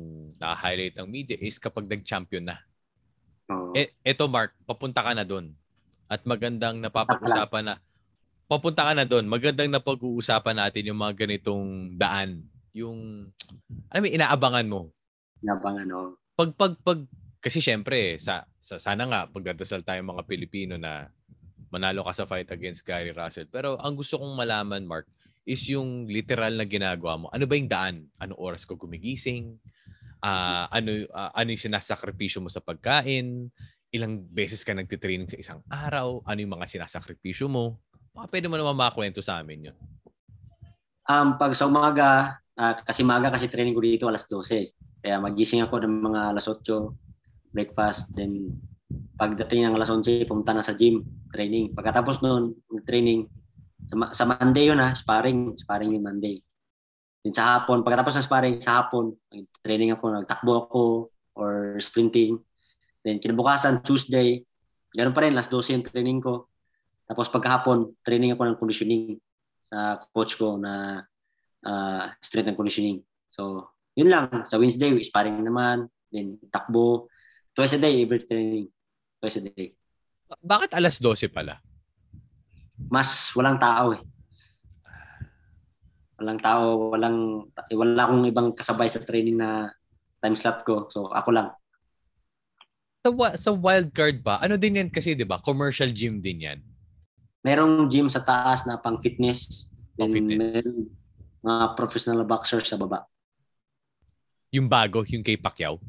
na-highlight 0.40 0.96
ng 0.98 1.08
media 1.08 1.36
is 1.38 1.60
kapag 1.60 1.86
nag-champion 1.86 2.48
na. 2.48 2.56
Oo. 3.50 3.74
E, 3.76 3.92
eto 4.02 4.26
Mark, 4.26 4.54
papunta 4.64 5.04
ka 5.04 5.12
na 5.12 5.22
doon. 5.22 5.52
At 6.08 6.24
magandang 6.24 6.80
napapag-usapan 6.80 7.62
na 7.68 7.74
papunta 8.48 8.88
ka 8.88 8.92
na 8.96 9.04
doon. 9.04 9.28
Magandang 9.28 9.68
napag-uusapan 9.68 10.56
natin 10.56 10.88
yung 10.88 10.98
mga 10.98 11.14
ganitong 11.28 11.92
daan. 12.00 12.48
Yung 12.72 13.28
alam 13.92 14.00
mo 14.00 14.08
inaabangan 14.08 14.66
mo. 14.66 14.80
Nabang 15.44 15.84
ano. 15.84 16.16
Pag 16.32 16.56
pag 16.56 16.72
pag 16.80 16.98
kasi 17.38 17.62
syempre 17.62 18.18
sa, 18.18 18.42
sa 18.58 18.82
sana 18.82 19.06
nga 19.06 19.20
pagdadasal 19.30 19.86
tayo 19.86 20.02
mga 20.02 20.26
Pilipino 20.26 20.74
na 20.74 21.06
manalo 21.70 22.02
ka 22.04 22.12
sa 22.16 22.26
fight 22.26 22.48
against 22.50 22.82
Gary 22.84 23.12
Russell. 23.12 23.48
Pero 23.48 23.76
ang 23.78 23.94
gusto 23.94 24.18
kong 24.18 24.34
malaman 24.34 24.84
Mark 24.84 25.06
is 25.48 25.64
yung 25.68 26.04
literal 26.04 26.52
na 26.56 26.68
ginagawa 26.68 27.16
mo. 27.16 27.26
Ano 27.32 27.48
ba 27.48 27.56
yung 27.56 27.70
daan? 27.70 27.96
Anong 28.20 28.40
oras 28.40 28.68
ko 28.68 28.76
gumigising? 28.76 29.56
Ah, 30.20 30.68
ano 30.68 31.08
ah, 31.14 31.32
ano 31.32 31.54
yung 31.54 31.62
sinasakripisyo 31.62 32.44
mo 32.44 32.52
sa 32.52 32.60
pagkain? 32.60 33.48
Ilang 33.88 34.28
beses 34.28 34.60
ka 34.60 34.76
nagtitraining 34.76 35.30
sa 35.30 35.40
isang 35.40 35.60
araw? 35.72 36.20
Ano 36.28 36.38
yung 36.44 36.52
mga 36.52 36.68
sinasakripisyo 36.68 37.48
mo? 37.48 37.80
Baka 38.12 38.28
pwede 38.36 38.50
mo 38.50 38.60
naman 38.60 38.76
makakwento 38.76 39.24
sa 39.24 39.40
amin 39.40 39.72
yun. 39.72 39.76
Um, 41.08 41.40
pag 41.40 41.56
sa 41.56 41.64
umaga, 41.64 42.36
ah, 42.52 42.74
kasi 42.84 43.00
maga 43.00 43.32
kasi 43.32 43.48
training 43.48 43.72
ko 43.72 43.80
dito 43.80 44.04
alas 44.04 44.28
12. 44.28 44.76
Kaya 45.00 45.16
magising 45.22 45.64
ako 45.64 45.80
ng 45.80 46.04
mga 46.12 46.20
alas 46.36 46.44
8, 46.44 47.07
breakfast, 47.52 48.10
then 48.14 48.56
pagdating 49.18 49.66
ng 49.66 49.74
alas 49.74 49.90
11, 49.90 50.28
pumunta 50.28 50.54
na 50.54 50.64
sa 50.64 50.72
gym, 50.72 51.04
training. 51.34 51.74
Pagkatapos 51.74 52.22
noon, 52.22 52.56
training, 52.86 53.26
sa, 53.88 53.94
sa 54.14 54.24
Monday 54.24 54.70
yun 54.70 54.80
ha, 54.80 54.94
sparring, 54.94 55.58
sparring 55.58 55.96
yung 55.98 56.06
Monday. 56.06 56.40
Then 57.24 57.34
sa 57.34 57.58
hapon, 57.58 57.82
pagkatapos 57.82 58.14
ng 58.14 58.26
sparring, 58.26 58.56
sa 58.62 58.84
hapon, 58.84 59.18
training 59.60 59.92
ako, 59.92 60.04
nagtakbo 60.14 60.52
ako, 60.68 60.82
or 61.34 61.76
sprinting. 61.82 62.38
Then 63.02 63.18
kinabukasan, 63.18 63.82
Tuesday, 63.82 64.46
ganun 64.94 65.14
pa 65.14 65.26
rin, 65.26 65.34
last 65.34 65.50
12 65.50 65.74
yung 65.78 65.86
training 65.86 66.20
ko. 66.22 66.48
Tapos 67.08 67.26
pagkahapon, 67.32 67.96
training 68.04 68.36
ako 68.36 68.42
ng 68.44 68.58
conditioning 68.60 69.16
sa 69.68 70.00
coach 70.12 70.36
ko 70.36 70.56
na 70.56 71.04
uh, 71.64 72.04
strength 72.20 72.48
and 72.52 72.58
conditioning. 72.58 73.04
So, 73.32 73.72
yun 73.96 74.08
lang. 74.12 74.44
Sa 74.48 74.56
Wednesday, 74.56 74.92
sparring 75.04 75.40
naman. 75.44 75.88
Then, 76.08 76.40
takbo. 76.48 77.08
Twice 77.58 77.74
a 77.74 77.82
day, 77.82 78.06
every 78.06 78.22
training. 78.22 78.70
Twice 79.18 79.42
a 79.42 79.50
day. 79.50 79.74
Ba- 80.30 80.38
Bakit 80.46 80.78
alas 80.78 81.02
12 81.02 81.26
pala? 81.26 81.58
Mas 82.86 83.34
walang 83.34 83.58
tao 83.58 83.98
eh. 83.98 84.02
Walang 86.22 86.38
tao, 86.38 86.94
walang, 86.94 87.50
wala 87.74 88.02
akong 88.06 88.30
ibang 88.30 88.48
kasabay 88.54 88.86
sa 88.86 89.02
training 89.02 89.42
na 89.42 89.74
time 90.22 90.38
slot 90.38 90.62
ko. 90.62 90.86
So, 90.94 91.10
ako 91.10 91.34
lang. 91.34 91.50
Sa, 93.02 93.10
sa 93.34 93.50
wildcard 93.50 94.22
ba? 94.22 94.38
Ano 94.38 94.54
din 94.54 94.78
yan 94.78 94.90
kasi, 94.94 95.18
di 95.18 95.26
ba? 95.26 95.42
Commercial 95.42 95.90
gym 95.90 96.22
din 96.22 96.46
yan. 96.46 96.58
Merong 97.42 97.90
gym 97.90 98.06
sa 98.06 98.22
taas 98.22 98.70
na 98.70 98.78
pang 98.78 99.02
fitness. 99.02 99.66
Pang 99.98 100.14
fitness. 100.14 100.62
merong 100.62 100.86
mga 101.42 101.64
professional 101.74 102.22
boxers 102.22 102.70
sa 102.70 102.78
baba. 102.78 103.02
Yung 104.54 104.70
bago, 104.70 105.02
yung 105.10 105.26
kay 105.26 105.34
Pacquiao. 105.34 105.82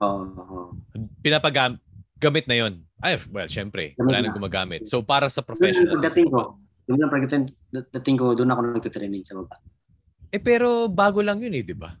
Oo. 0.00 0.72
Pinapagam 1.20 1.76
gamit 2.20 2.44
na 2.44 2.56
yon. 2.56 2.84
Ay, 3.00 3.16
well, 3.32 3.48
syempre, 3.48 3.96
wala 3.96 4.20
nang 4.20 4.32
na. 4.32 4.36
gumagamit. 4.36 4.84
So, 4.84 5.00
para 5.00 5.32
sa 5.32 5.40
Yung 5.40 5.48
professionals. 5.48 5.96
pagdating 5.96 6.28
ko, 6.28 6.60
yung 6.84 6.98
lang 7.00 7.08
pagdating 7.08 7.44
dating 7.96 8.16
ko, 8.20 8.36
doon 8.36 8.52
ako 8.52 8.60
nagtitraining 8.76 9.24
sa 9.24 9.40
baba. 9.40 9.56
Eh, 10.28 10.38
pero 10.38 10.84
bago 10.86 11.24
lang 11.24 11.40
yun 11.40 11.56
eh, 11.56 11.64
di 11.64 11.72
ba? 11.72 11.96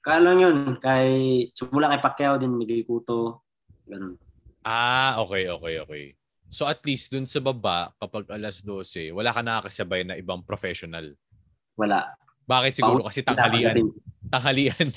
Kaya 0.00 0.24
lang 0.24 0.40
yun, 0.40 0.56
kay, 0.80 1.44
sumula 1.52 1.92
kay 1.92 2.00
Pacquiao 2.00 2.40
din, 2.40 2.56
Miguel 2.56 2.80
Couto, 2.88 3.44
ganun. 3.84 4.16
Ah, 4.64 5.20
okay, 5.20 5.52
okay, 5.52 5.74
okay. 5.84 6.04
So, 6.48 6.64
at 6.64 6.80
least 6.88 7.12
dun 7.12 7.28
sa 7.28 7.44
baba, 7.44 7.92
kapag 8.00 8.24
alas 8.32 8.64
12, 8.64 9.12
wala 9.12 9.36
ka 9.36 9.44
nakakasabay 9.44 10.00
na 10.08 10.16
ibang 10.16 10.40
professional. 10.40 11.12
Wala. 11.76 12.16
Bakit 12.48 12.72
siguro? 12.80 13.04
Kasi 13.04 13.20
tanghalian. 13.20 13.92
Tanghalian. 14.32 14.88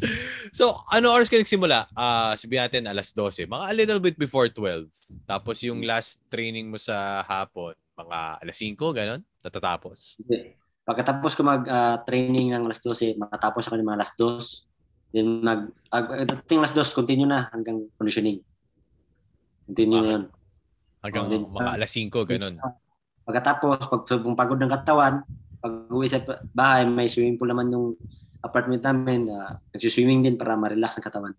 So, 0.58 0.80
ano 0.88 1.12
oras 1.12 1.28
ka 1.28 1.36
nagsimula? 1.36 1.92
Ah, 1.92 2.32
sabihin 2.32 2.64
natin 2.64 2.88
alas 2.88 3.12
12. 3.12 3.44
Mga 3.44 3.64
a 3.68 3.74
little 3.76 4.00
bit 4.00 4.16
before 4.16 4.48
12. 4.48 4.88
Tapos 5.28 5.60
yung 5.60 5.84
last 5.84 6.24
training 6.32 6.72
mo 6.72 6.80
sa 6.80 7.20
hapon, 7.26 7.76
mga 7.98 8.18
alas 8.40 8.56
5, 8.56 8.96
ganun? 8.96 9.20
Tatatapos. 9.44 10.16
Hindi. 10.24 10.56
Pagkatapos 10.88 11.36
ko 11.36 11.44
mag-training 11.44 12.56
ng 12.56 12.64
alas 12.64 12.80
12, 12.80 13.20
makatapos 13.20 13.68
ako 13.68 13.76
ng 13.76 13.88
mga 13.92 13.98
alas 14.00 14.12
2. 14.16 15.12
Then 15.12 15.28
nag, 15.44 15.60
ag, 15.92 16.06
dating 16.24 16.64
alas 16.64 16.72
2, 16.72 16.96
continue 16.96 17.28
na 17.28 17.52
hanggang 17.52 17.84
conditioning. 18.00 18.40
Continue 19.68 20.00
na 20.00 20.10
yun. 20.16 20.24
Hanggang 21.04 21.24
Oh, 21.28 21.30
then, 21.30 21.44
mga 21.44 21.70
alas 21.76 21.90
5, 21.92 22.24
ganun. 22.24 22.54
Pagkatapos, 23.28 23.84
pag 23.84 24.02
pag 24.08 24.38
pagod 24.40 24.58
ng 24.64 24.72
katawan, 24.72 25.14
pag 25.60 25.74
uwi 25.92 26.08
sa 26.08 26.24
bahay, 26.56 26.88
may 26.88 27.04
swimming 27.04 27.36
pool 27.36 27.52
naman 27.52 27.68
yung 27.68 27.92
apartment 28.42 28.82
namin. 28.84 29.28
Uh, 29.28 29.58
nagsiswimming 29.74 30.24
din 30.24 30.38
para 30.38 30.54
ma-relax 30.54 30.98
ang 30.98 31.06
katawan. 31.06 31.34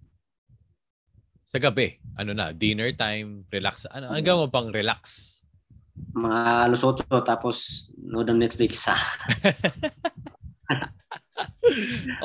Sa 1.50 1.58
gabi, 1.58 1.98
ano 2.14 2.38
na, 2.38 2.54
dinner 2.54 2.94
time, 2.94 3.50
relax. 3.50 3.90
Ano, 3.90 4.14
hanggang 4.14 4.38
mo 4.38 4.54
pang 4.54 4.70
relax? 4.70 5.42
Mga 6.14 6.70
lusoto, 6.70 7.10
tapos 7.26 7.90
nood 7.98 8.30
ng 8.30 8.38
Netflix. 8.38 8.86
Ha? 8.86 8.98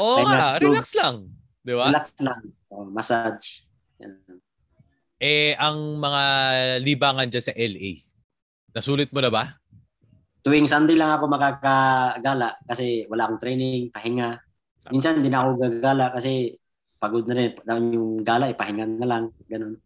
Oo 0.00 0.28
nga, 0.28 0.61
relax 0.61 0.93
lang. 0.93 1.33
Di 1.64 1.73
ba? 1.73 1.88
Relax 1.88 2.12
lang. 2.21 2.52
Oh, 2.69 2.85
massage. 2.85 3.64
Yan. 4.04 4.21
Eh, 5.16 5.57
ang 5.57 5.97
mga 5.97 6.23
libangan 6.85 7.33
dyan 7.33 7.45
sa 7.49 7.57
LA, 7.57 8.04
nasulit 8.76 9.09
mo 9.09 9.25
na 9.25 9.33
ba? 9.33 9.57
Tuwing 10.45 10.69
Sunday 10.69 11.00
lang 11.00 11.16
ako 11.16 11.33
makakagala 11.33 12.61
kasi 12.69 13.09
wala 13.09 13.25
akong 13.25 13.40
training, 13.40 13.88
pahinga. 13.88 14.43
Minsan 14.92 15.20
hindi 15.20 15.32
na 15.32 15.44
ako 15.44 15.50
gagala 15.60 16.12
kasi 16.12 16.56
pagod 17.00 17.24
na 17.28 17.34
rin. 17.36 17.52
Yung 17.92 18.20
gala, 18.20 18.52
ipahinga 18.52 18.84
na 18.84 19.08
lang. 19.08 19.24
Ganun. 19.48 19.80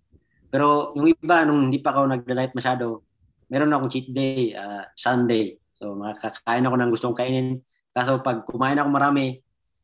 Pero 0.49 0.97
yung 0.97 1.13
iba, 1.13 1.45
nung 1.45 1.69
hindi 1.69 1.79
pa 1.79 1.93
ako 1.93 2.09
nag-diet 2.09 2.57
masyado, 2.57 3.05
meron 3.53 3.73
akong 3.75 3.93
cheat 3.93 4.09
day, 4.11 4.57
uh, 4.57 4.89
Sunday. 4.97 5.59
So 5.77 5.95
makakain 5.95 6.67
ako 6.67 6.77
ng 6.79 6.91
gustong 6.91 7.17
kainin. 7.17 7.61
Kaso 7.93 8.23
pag 8.25 8.43
kumain 8.49 8.79
ako 8.81 8.89
marami, 8.91 9.39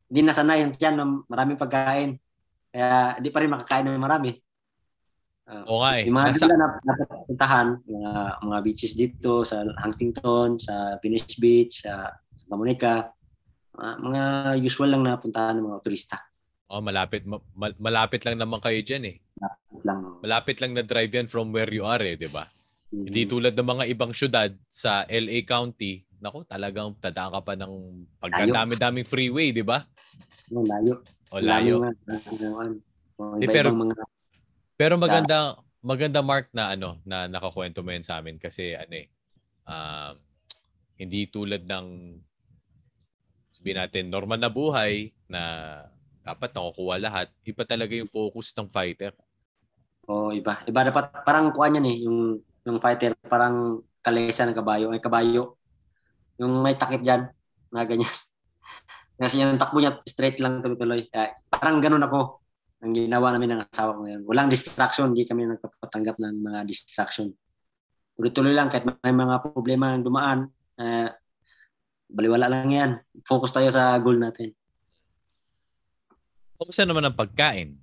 hindi 0.09 0.21
nasanay 0.25 0.65
yung 0.65 0.75
tiyan 0.75 0.97
ng 0.99 1.11
maraming 1.29 1.61
pagkain. 1.61 2.17
Kaya 2.75 3.19
hindi 3.21 3.31
pa 3.31 3.39
rin 3.43 3.53
makakain 3.53 3.87
ng 3.87 4.03
marami. 4.03 4.31
Uh, 5.45 5.65
Oo 5.69 5.85
nga 5.85 6.01
eh. 6.01 6.09
Yung 6.09 6.17
mga 6.17 6.29
Nasa... 6.33 6.47
na 6.49 6.69
napuntahan, 6.81 7.69
mga, 7.85 8.13
mga 8.49 8.59
beaches 8.65 8.93
dito 8.97 9.45
sa 9.45 9.61
Huntington, 9.85 10.57
sa 10.57 10.97
Venice 11.05 11.37
Beach, 11.37 11.85
sa, 11.85 12.09
sa 12.33 12.45
Monica, 12.49 13.13
uh, 13.79 13.97
mga 14.01 14.23
usual 14.63 14.95
lang 14.95 15.03
na 15.05 15.21
puntahan 15.21 15.59
ng 15.59 15.67
mga 15.69 15.81
turista. 15.85 16.17
Oh, 16.71 16.81
malapit 16.81 17.23
ma- 17.29 17.43
malapit 17.77 18.25
lang 18.25 18.41
naman 18.41 18.59
kayo 18.59 18.81
diyan 18.81 19.05
eh. 19.15 19.17
Malapit 19.39 19.81
lang. 19.85 20.01
Malapit 20.25 20.57
lang 20.63 20.73
na 20.73 20.83
drive 20.83 21.13
yan 21.13 21.29
from 21.29 21.53
where 21.53 21.71
you 21.71 21.85
are 21.85 22.01
eh, 22.01 22.17
'di 22.17 22.31
ba? 22.33 22.49
Mm-hmm. 22.91 23.05
Hindi 23.11 23.23
tulad 23.29 23.53
ng 23.55 23.69
mga 23.69 23.85
ibang 23.91 24.13
syudad 24.15 24.51
sa 24.71 25.05
LA 25.11 25.45
County, 25.45 26.07
nako, 26.23 26.47
talagang 26.47 26.95
tadaan 26.99 27.35
ka 27.35 27.41
pa 27.43 27.55
ng 27.59 27.73
pagkadami-daming 28.23 29.07
freeway, 29.07 29.53
'di 29.53 29.67
ba? 29.67 29.85
No, 30.49 30.65
layo. 30.65 31.05
O 31.29 31.39
layo. 31.43 31.83
layo 32.07 32.81
Oh, 33.15 33.39
iba 33.39 33.55
pero 33.55 33.71
mga 33.71 33.95
pero 34.75 34.95
maganda 34.99 35.55
maganda 35.79 36.19
Mark 36.19 36.51
na 36.51 36.75
ano 36.75 36.99
na 37.07 37.31
nakakwento 37.31 37.79
mo 37.87 37.95
yan 37.95 38.03
sa 38.03 38.19
amin 38.19 38.43
kasi 38.43 38.75
ano 38.75 38.91
eh 38.91 39.07
um, 39.71 40.19
hindi 40.99 41.31
tulad 41.31 41.63
ng 41.63 41.87
sabihin 43.65 43.81
natin 43.81 44.13
normal 44.13 44.37
na 44.37 44.53
buhay 44.53 45.09
na 45.25 45.41
dapat 46.21 46.53
nakukuha 46.53 47.01
lahat. 47.01 47.33
Iba 47.49 47.65
talaga 47.65 47.97
yung 47.97 48.13
focus 48.13 48.53
ng 48.53 48.69
fighter. 48.69 49.17
Oo, 50.05 50.29
oh, 50.29 50.31
iba. 50.37 50.61
Iba 50.69 50.85
dapat 50.85 51.25
parang 51.25 51.49
kuha 51.49 51.73
niyan 51.73 51.89
eh 51.89 51.97
yung 52.05 52.45
yung 52.69 52.77
fighter 52.77 53.17
parang 53.25 53.81
kalesa 54.05 54.45
ng 54.45 54.53
kabayo, 54.53 54.93
ay 54.93 55.01
kabayo. 55.01 55.57
Yung 56.37 56.61
may 56.61 56.77
takip 56.77 57.01
diyan, 57.01 57.25
na 57.73 57.89
ganyan. 57.89 58.13
Kasi 59.17 59.41
yung 59.41 59.57
takbo 59.57 59.81
niya 59.81 59.97
straight 60.05 60.37
lang 60.45 60.61
tuloy-tuloy. 60.61 61.09
parang 61.49 61.81
ganun 61.81 62.05
ako 62.05 62.45
ang 62.85 62.93
ginawa 62.93 63.33
namin 63.33 63.57
ng 63.57 63.61
asawa 63.65 63.97
ko 63.97 64.05
ngayon. 64.05 64.23
Walang 64.29 64.53
distraction, 64.53 65.17
hindi 65.17 65.25
kami 65.25 65.49
nagpapatanggap 65.49 66.21
ng 66.21 66.37
mga 66.37 66.61
distraction. 66.69 67.33
Tuloy-tuloy 68.21 68.53
lang 68.53 68.69
kahit 68.69 68.85
may 68.85 69.17
mga 69.17 69.41
problema 69.41 69.97
ang 69.97 70.05
dumaan, 70.05 70.53
uh, 70.77 71.09
baliwala 72.09 72.47
lang 72.51 72.71
yan. 72.71 72.91
Focus 73.25 73.55
tayo 73.55 73.69
sa 73.73 73.97
goal 74.01 74.21
natin. 74.21 74.53
Kumusta 76.55 76.87
naman 76.87 77.05
ang 77.05 77.17
pagkain? 77.19 77.77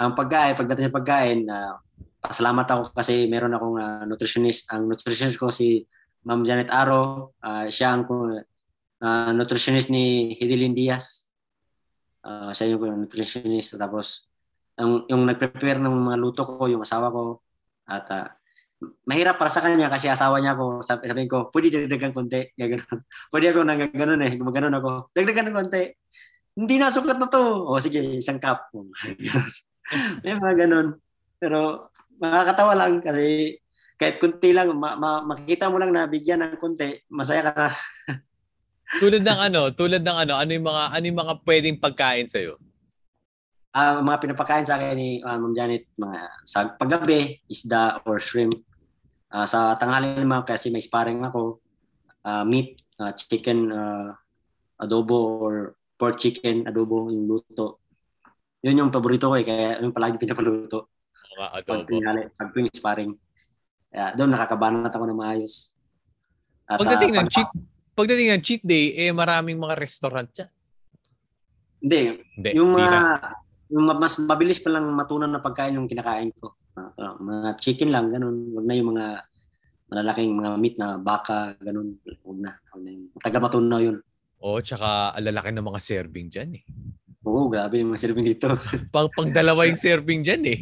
Ang 0.00 0.12
pagkain, 0.16 0.56
pagdating 0.56 0.90
sa 0.90 0.96
pagkain, 0.96 1.40
uh, 1.46 1.76
pasalamat 2.20 2.66
ako 2.66 2.82
kasi 2.96 3.28
meron 3.28 3.54
akong 3.54 3.76
uh, 3.78 4.04
nutritionist. 4.08 4.68
Ang 4.72 4.90
nutritionist 4.90 5.38
ko 5.38 5.52
si 5.52 5.84
Ma'am 6.26 6.44
Janet 6.44 6.68
Aro. 6.68 7.36
Uh, 7.40 7.68
siya 7.68 7.96
ang 7.96 8.04
uh, 8.08 9.32
nutritionist 9.32 9.88
ni 9.88 10.36
Hidilyn 10.36 10.76
Diaz. 10.76 11.28
Uh, 12.20 12.52
siya 12.52 12.76
yung 12.76 13.00
nutritionist. 13.00 13.76
Tapos, 13.76 14.28
ang, 14.76 15.04
yung 15.08 15.24
nag-prepare 15.28 15.80
ng 15.80 15.92
mga 15.92 16.16
luto 16.20 16.42
ko, 16.44 16.68
yung 16.68 16.84
asawa 16.84 17.12
ko. 17.12 17.44
At 17.88 18.06
uh, 18.08 18.28
mahirap 19.04 19.36
para 19.36 19.52
sa 19.52 19.60
kanya 19.60 19.92
kasi 19.92 20.08
asawa 20.08 20.40
niya 20.40 20.56
ako. 20.56 20.80
Sabi, 20.80 21.08
sabihin 21.08 21.30
ko, 21.30 21.52
pwede 21.52 21.84
dagdagan 21.84 22.12
konti. 22.16 22.40
Gaganon. 22.56 22.98
Pwede 23.32 23.46
ako 23.52 23.60
nang 23.64 23.80
gano'n 23.92 24.22
eh. 24.24 24.32
Gumaganon 24.40 24.76
ako. 24.80 24.90
Dagdagan 25.12 25.52
ng 25.52 25.56
konti. 25.56 25.82
Hindi 26.56 26.74
na 26.80 26.92
sukat 26.92 27.20
na 27.20 27.28
to. 27.28 27.68
O 27.68 27.78
sige, 27.78 28.00
isang 28.16 28.40
cup. 28.40 28.72
May 30.24 30.34
mga 30.34 30.66
ganun. 30.66 30.96
Pero 31.36 31.92
makakatawa 32.20 32.72
lang 32.76 33.00
kasi 33.00 33.56
kahit 34.00 34.16
kunti 34.16 34.56
lang, 34.56 34.72
ma- 34.72 34.96
ma- 34.96 35.24
makikita 35.24 35.68
mo 35.68 35.76
lang 35.76 35.92
na 35.92 36.08
bigyan 36.08 36.40
ng 36.40 36.56
konti, 36.56 37.04
masaya 37.12 37.44
ka 37.44 37.52
na. 37.52 37.68
tulad 39.02 39.20
ng 39.20 39.40
ano, 39.52 39.60
tulad 39.76 40.00
ng 40.00 40.18
ano, 40.24 40.40
ano 40.40 40.50
yung 40.56 40.66
mga 40.66 40.84
ano 40.96 41.04
yung 41.04 41.20
mga 41.20 41.34
pwedeng 41.44 41.76
pagkain 41.76 42.24
sa 42.24 42.40
iyo? 42.40 42.56
Ah, 43.70 44.00
uh, 44.00 44.02
mga 44.02 44.18
pinapakain 44.24 44.66
sa 44.66 44.80
akin 44.80 44.96
ni 44.98 45.10
uh, 45.22 45.36
Ma'am 45.36 45.54
Janet, 45.54 45.86
mga 45.94 46.18
sa 46.48 46.74
paggabi, 46.74 47.38
isda 47.46 48.02
or 48.08 48.18
shrimp. 48.18 48.56
Uh, 49.30 49.46
sa 49.46 49.78
tanghali 49.78 50.18
naman 50.18 50.42
kasi 50.42 50.74
may 50.74 50.82
sparring 50.82 51.22
ako, 51.22 51.62
uh, 52.26 52.42
meat, 52.42 52.82
uh, 52.98 53.14
chicken 53.14 53.70
uh, 53.70 54.10
adobo 54.82 55.38
or 55.38 55.54
pork 55.94 56.18
chicken 56.18 56.66
adobo 56.66 57.08
yung 57.14 57.30
luto. 57.30 57.78
Yun 58.66 58.86
yung 58.86 58.90
paborito 58.92 59.30
ko 59.30 59.38
eh, 59.38 59.46
kaya 59.46 59.78
yung 59.80 59.94
palagi 59.94 60.18
pinapaluto. 60.18 60.90
Mga 61.38 61.48
adobo. 61.62 61.70
Pag, 61.70 61.80
pinali, 61.86 62.20
pag 62.34 62.50
sparring. 62.74 63.12
Kaya 63.90 64.06
doon 64.18 64.30
nakakabanat 64.34 64.92
ako 64.92 65.04
ng 65.06 65.18
maayos. 65.18 65.74
At, 66.66 66.78
Pagdating 66.78 67.14
uh, 67.14 67.16
ng 67.22 67.26
pag- 67.26 67.34
cheat 67.34 67.50
pagdating 68.00 68.28
ng 68.32 68.42
cheat 68.42 68.62
day, 68.64 68.96
eh 68.96 69.12
maraming 69.12 69.60
mga 69.60 69.76
restaurant 69.76 70.28
dyan. 70.32 70.50
Hindi. 71.80 72.00
Hindi. 72.36 72.50
Yung 72.56 72.70
mga, 72.72 72.90
yung 73.72 73.84
mas 73.96 74.14
mabilis 74.16 74.60
pa 74.60 74.72
lang 74.72 74.88
matunan 74.88 75.28
na 75.28 75.40
pagkain 75.40 75.76
yung 75.76 75.88
kinakain 75.88 76.32
ko. 76.36 76.56
Mga 77.20 77.48
chicken 77.60 77.90
lang, 77.92 78.08
ganun. 78.08 78.56
Wag 78.56 78.64
na 78.64 78.74
yung 78.74 78.90
mga 78.96 79.06
malalaking 79.90 80.32
mga 80.32 80.50
meat 80.56 80.76
na 80.80 80.96
baka, 80.96 81.54
ganun. 81.60 82.00
Huwag 82.24 82.38
na. 82.40 82.50
Huwag 82.72 82.82
na 82.82 82.90
yung, 82.96 83.04
taga 83.20 83.38
matunaw 83.38 83.80
yun. 83.84 84.00
Oo, 84.40 84.56
oh, 84.56 84.60
tsaka 84.64 85.12
alalaki 85.12 85.52
ng 85.52 85.68
mga 85.68 85.80
serving 85.84 86.26
dyan 86.32 86.50
eh. 86.56 86.64
Oo, 87.28 87.52
grabe 87.52 87.76
yung 87.76 87.92
mga 87.92 88.02
serving 88.08 88.24
dito. 88.24 88.48
pag, 88.94 89.12
pag 89.12 89.28
dalawa 89.28 89.68
yung 89.68 89.76
serving 89.76 90.24
dyan 90.24 90.42
eh. 90.48 90.60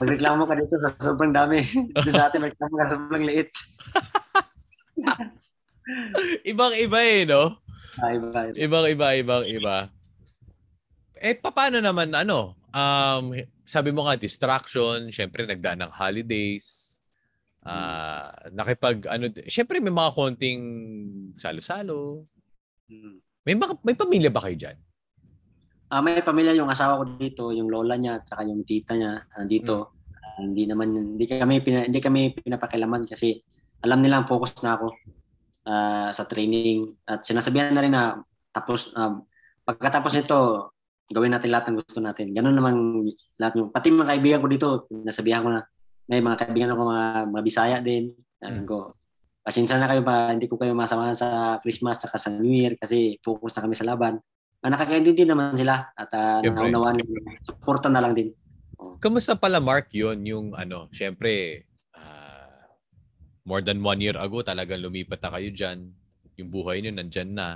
Pag 0.00 0.18
reklamo 0.18 0.48
ka 0.48 0.58
dito 0.58 0.74
sa 0.82 0.90
sobrang 0.98 1.30
dami. 1.30 1.60
Dito 1.94 2.10
sa 2.10 2.32
atin, 2.32 2.48
reklamo 2.48 2.74
ka 2.74 2.84
sa 2.88 2.96
sobrang 2.96 3.24
liit. 3.28 3.52
ibang 6.50 6.72
iba 6.72 6.98
eh, 7.04 7.28
no? 7.28 7.60
Ah, 8.00 8.16
iba, 8.16 8.48
iba. 8.48 8.56
Ibang 8.56 8.86
iba, 8.88 9.08
ibang 9.20 9.44
iba. 9.44 9.76
Eh, 11.20 11.36
paano 11.36 11.84
naman, 11.84 12.16
ano? 12.16 12.56
Um, 12.72 13.36
sabi 13.70 13.94
mo 13.94 14.10
nga, 14.10 14.18
distraction, 14.18 15.14
syempre 15.14 15.46
nagdaan 15.46 15.86
ng 15.86 15.92
holidays, 15.94 16.98
uh, 17.62 18.34
nakipag, 18.50 19.06
ano, 19.06 19.30
syempre 19.46 19.78
may 19.78 19.94
mga 19.94 20.10
konting 20.18 20.62
salo-salo. 21.38 22.26
Hmm. 22.90 23.22
May, 23.46 23.54
mga, 23.54 23.78
may 23.86 23.94
pamilya 23.94 24.30
ba 24.34 24.42
kayo 24.42 24.58
dyan? 24.58 24.78
Uh, 25.86 26.02
may 26.02 26.18
pamilya 26.18 26.58
yung 26.58 26.66
asawa 26.66 26.98
ko 26.98 27.04
dito, 27.14 27.54
yung 27.54 27.70
lola 27.70 27.94
niya, 27.94 28.18
at 28.18 28.26
saka 28.26 28.42
yung 28.42 28.66
tita 28.66 28.98
niya, 28.98 29.22
dito. 29.46 29.94
Hmm. 29.94 30.18
Uh, 30.18 30.40
hindi 30.50 30.66
naman, 30.66 30.88
hindi 30.90 31.24
kami, 31.30 31.62
pina, 31.62 31.86
hindi 31.86 32.00
kami 32.02 32.34
pinapakilaman 32.42 33.06
kasi 33.06 33.38
alam 33.86 34.02
nila 34.02 34.26
focus 34.26 34.58
na 34.66 34.76
ako 34.76 34.92
uh, 35.64 36.10
sa 36.12 36.24
training 36.26 36.90
at 37.08 37.24
sinasabihan 37.24 37.72
na 37.72 37.82
rin 37.82 37.94
na 37.94 38.20
tapos 38.50 38.92
uh, 38.92 39.22
pagkatapos 39.64 40.12
nito 40.20 40.40
gawin 41.10 41.34
natin 41.34 41.50
lahat 41.50 41.70
ng 41.70 41.78
gusto 41.82 41.98
natin. 41.98 42.30
Ganun 42.30 42.54
naman 42.54 42.74
lahat 43.36 43.54
yung 43.58 43.68
pati 43.74 43.90
mga 43.90 44.10
kaibigan 44.16 44.40
ko 44.40 44.48
dito, 44.48 44.68
nasabihan 45.04 45.42
ko 45.42 45.50
na 45.52 45.66
may 46.10 46.22
mga 46.22 46.46
kaibigan 46.46 46.70
ako 46.74 46.80
mga, 46.90 47.06
mga 47.30 47.42
Bisaya 47.44 47.76
din. 47.82 48.14
Sabi 48.38 48.60
mm. 48.62 48.66
ko, 48.66 48.94
pasensya 49.42 49.76
na 49.78 49.90
kayo 49.90 50.02
ba, 50.02 50.30
hindi 50.30 50.46
ko 50.46 50.54
kayo 50.56 50.72
masamahan 50.74 51.14
sa 51.18 51.58
Christmas 51.62 52.02
at 52.02 52.14
sa 52.14 52.30
New 52.30 52.50
Year 52.50 52.78
kasi 52.78 53.18
focus 53.22 53.58
na 53.58 53.62
kami 53.66 53.74
sa 53.74 53.86
laban. 53.86 54.22
Uh, 54.60 54.70
nakakaintindi 54.70 55.24
naman 55.24 55.56
sila 55.56 55.88
at 55.96 56.10
uh, 56.12 56.44
naunawaan 56.44 57.00
suporta 57.42 57.88
na 57.90 58.04
lang 58.04 58.12
din. 58.14 58.28
Oh. 58.76 58.96
Kamusta 59.00 59.34
pala 59.34 59.58
Mark 59.58 59.92
yun, 59.92 60.20
yung 60.24 60.46
ano, 60.54 60.88
syempre 60.92 61.64
more 63.50 63.64
than 63.64 63.80
one 63.80 63.98
year 63.98 64.14
ago, 64.14 64.44
talagang 64.44 64.84
lumipat 64.84 65.20
na 65.24 65.32
kayo 65.34 65.48
dyan. 65.50 65.78
Yung 66.38 66.54
buhay 66.54 66.80
niyo 66.80 66.92
nandyan 66.94 67.34
na. 67.34 67.48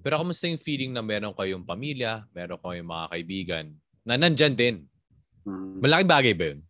Pero 0.00 0.16
kamusta 0.16 0.48
yung 0.48 0.60
feeling 0.60 0.96
na 0.96 1.04
meron 1.04 1.36
kayong 1.36 1.64
pamilya, 1.64 2.24
meron 2.32 2.60
kayong 2.60 2.88
mga 2.88 3.06
kaibigan 3.12 3.66
na 4.04 4.16
nandyan 4.16 4.56
din? 4.56 4.76
Hmm. 5.44 5.80
Malaking 5.84 6.10
bagay 6.10 6.34
ba 6.36 6.44
yun? 6.52 6.60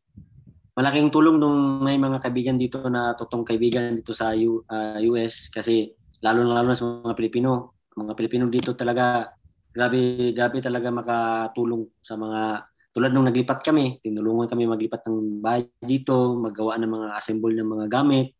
Malaking 0.74 1.10
tulong 1.14 1.36
nung 1.38 1.82
may 1.82 1.98
mga 1.98 2.18
kaibigan 2.22 2.58
dito 2.58 2.82
na 2.90 3.14
totoong 3.14 3.46
kaibigan 3.46 3.94
dito 3.94 4.10
sa 4.10 4.34
U, 4.34 4.66
uh, 4.66 4.98
US 5.14 5.50
kasi 5.50 5.94
lalo-lalo 6.22 6.70
na 6.70 6.78
sa 6.78 7.04
mga 7.04 7.14
Pilipino. 7.14 7.78
Mga 7.94 8.12
Pilipino 8.16 8.44
dito 8.50 8.74
talaga, 8.74 9.30
grabe, 9.70 10.32
grabe 10.34 10.58
talaga 10.62 10.88
makatulong 10.90 11.86
sa 12.02 12.16
mga, 12.16 12.64
tulad 12.90 13.10
nung 13.14 13.28
naglipat 13.30 13.62
kami, 13.62 14.02
tinulungan 14.02 14.50
kami 14.50 14.66
maglipat 14.66 15.06
ng 15.06 15.38
bahay 15.38 15.68
dito, 15.78 16.34
maggawa 16.34 16.80
ng 16.80 16.90
mga 16.90 17.08
assemble 17.14 17.54
ng 17.54 17.68
mga 17.68 17.86
gamit. 17.86 18.34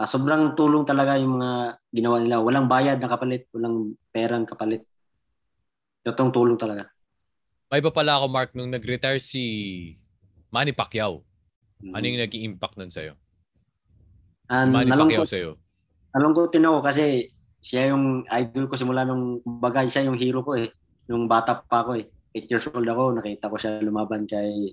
Uh, 0.00 0.08
sobrang 0.08 0.56
tulong 0.56 0.88
talaga 0.88 1.20
yung 1.20 1.36
mga 1.36 1.76
ginawa 1.92 2.16
nila. 2.24 2.40
Walang 2.40 2.72
bayad 2.72 2.96
na 2.96 3.10
kapalit, 3.12 3.44
walang 3.52 4.00
perang 4.08 4.48
kapalit. 4.48 4.88
Totoong 6.00 6.32
tulong 6.32 6.56
talaga. 6.56 6.88
May 7.68 7.84
iba 7.84 7.92
pala 7.92 8.16
ako, 8.16 8.26
Mark, 8.32 8.50
nung 8.56 8.72
nag-retire 8.72 9.20
si 9.20 9.44
Manny 10.48 10.72
Pacquiao. 10.72 11.20
Mm-hmm. 11.84 11.92
Ano 11.92 12.04
yung 12.08 12.20
naging 12.24 12.44
impact 12.48 12.80
nun 12.80 12.88
sa'yo? 12.88 13.12
And 14.48 14.72
Manny 14.72 14.88
Pacquiao 14.88 15.20
nalungkot, 15.20 15.28
sa'yo. 15.28 15.50
nalungkotin 16.16 16.64
ako 16.64 16.78
kasi 16.80 17.04
siya 17.60 17.92
yung 17.92 18.24
idol 18.24 18.72
ko 18.72 18.80
simula 18.80 19.04
nung 19.04 19.44
bagay 19.44 19.84
siya 19.84 20.08
yung 20.08 20.16
hero 20.16 20.40
ko 20.40 20.56
eh. 20.56 20.72
Nung 21.12 21.28
bata 21.28 21.60
pa 21.60 21.84
ako 21.84 22.00
eh. 22.00 22.08
8 22.32 22.48
years 22.48 22.66
old 22.72 22.88
ako, 22.88 23.20
nakita 23.20 23.52
ko 23.52 23.56
siya 23.60 23.84
lumaban 23.84 24.24
kay 24.24 24.72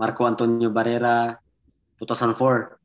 Marco 0.00 0.24
Antonio 0.24 0.72
Barrera 0.72 1.36
2004. 2.00 2.81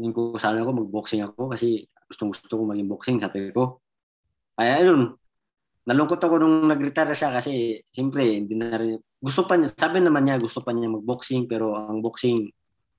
Yung 0.00 0.16
ko 0.16 0.40
sana 0.40 0.64
ako 0.64 0.88
mag-boxing 0.88 1.20
ako 1.20 1.52
kasi 1.52 1.84
gustong 2.08 2.32
gusto 2.32 2.48
ko 2.48 2.62
maging 2.64 2.88
boxing 2.88 3.16
sabi 3.20 3.52
ko. 3.52 3.84
Kaya 4.56 4.80
ayun, 4.80 5.12
nalungkot 5.84 6.20
ako 6.20 6.40
nung 6.40 6.68
nag-retire 6.68 7.12
siya 7.12 7.36
kasi 7.36 7.84
siyempre 7.92 8.24
hindi 8.24 8.56
na 8.56 8.80
rin, 8.80 8.96
gusto 9.20 9.44
pa 9.44 9.60
niya, 9.60 9.68
sabi 9.76 10.00
naman 10.00 10.24
niya 10.24 10.40
gusto 10.40 10.64
pa 10.64 10.72
niya 10.72 10.88
mag-boxing 10.88 11.44
pero 11.44 11.76
ang 11.76 12.00
boxing 12.00 12.48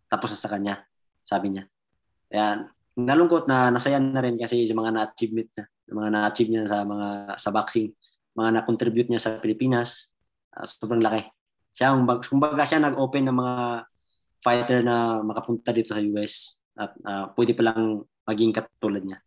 tapos 0.05 0.29
na 0.33 0.37
sa 0.37 0.51
kanya, 0.53 0.75
sabi 1.25 1.57
niya. 1.57 1.63
Kaya 2.29 2.69
nalungkot 2.93 3.49
na 3.49 3.73
nasaya 3.73 3.97
na 3.97 4.21
rin 4.21 4.37
kasi 4.37 4.69
sa 4.69 4.77
mga 4.77 4.93
na-achievement 4.93 5.49
niya, 5.57 5.65
mga 5.91 6.09
na-achieve 6.13 6.49
niya 6.53 6.61
sa 6.69 6.77
mga 6.85 7.07
sa 7.41 7.49
boxing, 7.49 7.89
mga 8.37 8.49
na-contribute 8.61 9.09
niya 9.09 9.21
sa 9.21 9.41
Pilipinas, 9.41 10.13
uh, 10.53 10.63
sobrang 10.69 11.01
laki. 11.01 11.25
Siya 11.73 11.97
kumbaga 12.29 12.63
siya 12.67 12.83
nag-open 12.83 13.25
ng 13.25 13.37
mga 13.41 13.55
fighter 14.45 14.79
na 14.85 15.23
makapunta 15.25 15.73
dito 15.73 15.95
sa 15.95 16.01
US 16.01 16.60
at 16.77 16.91
uh, 17.03 17.25
pwede 17.35 17.51
pa 17.55 17.71
lang 17.71 18.05
maging 18.27 18.51
katulad 18.55 19.03
niya. 19.03 19.19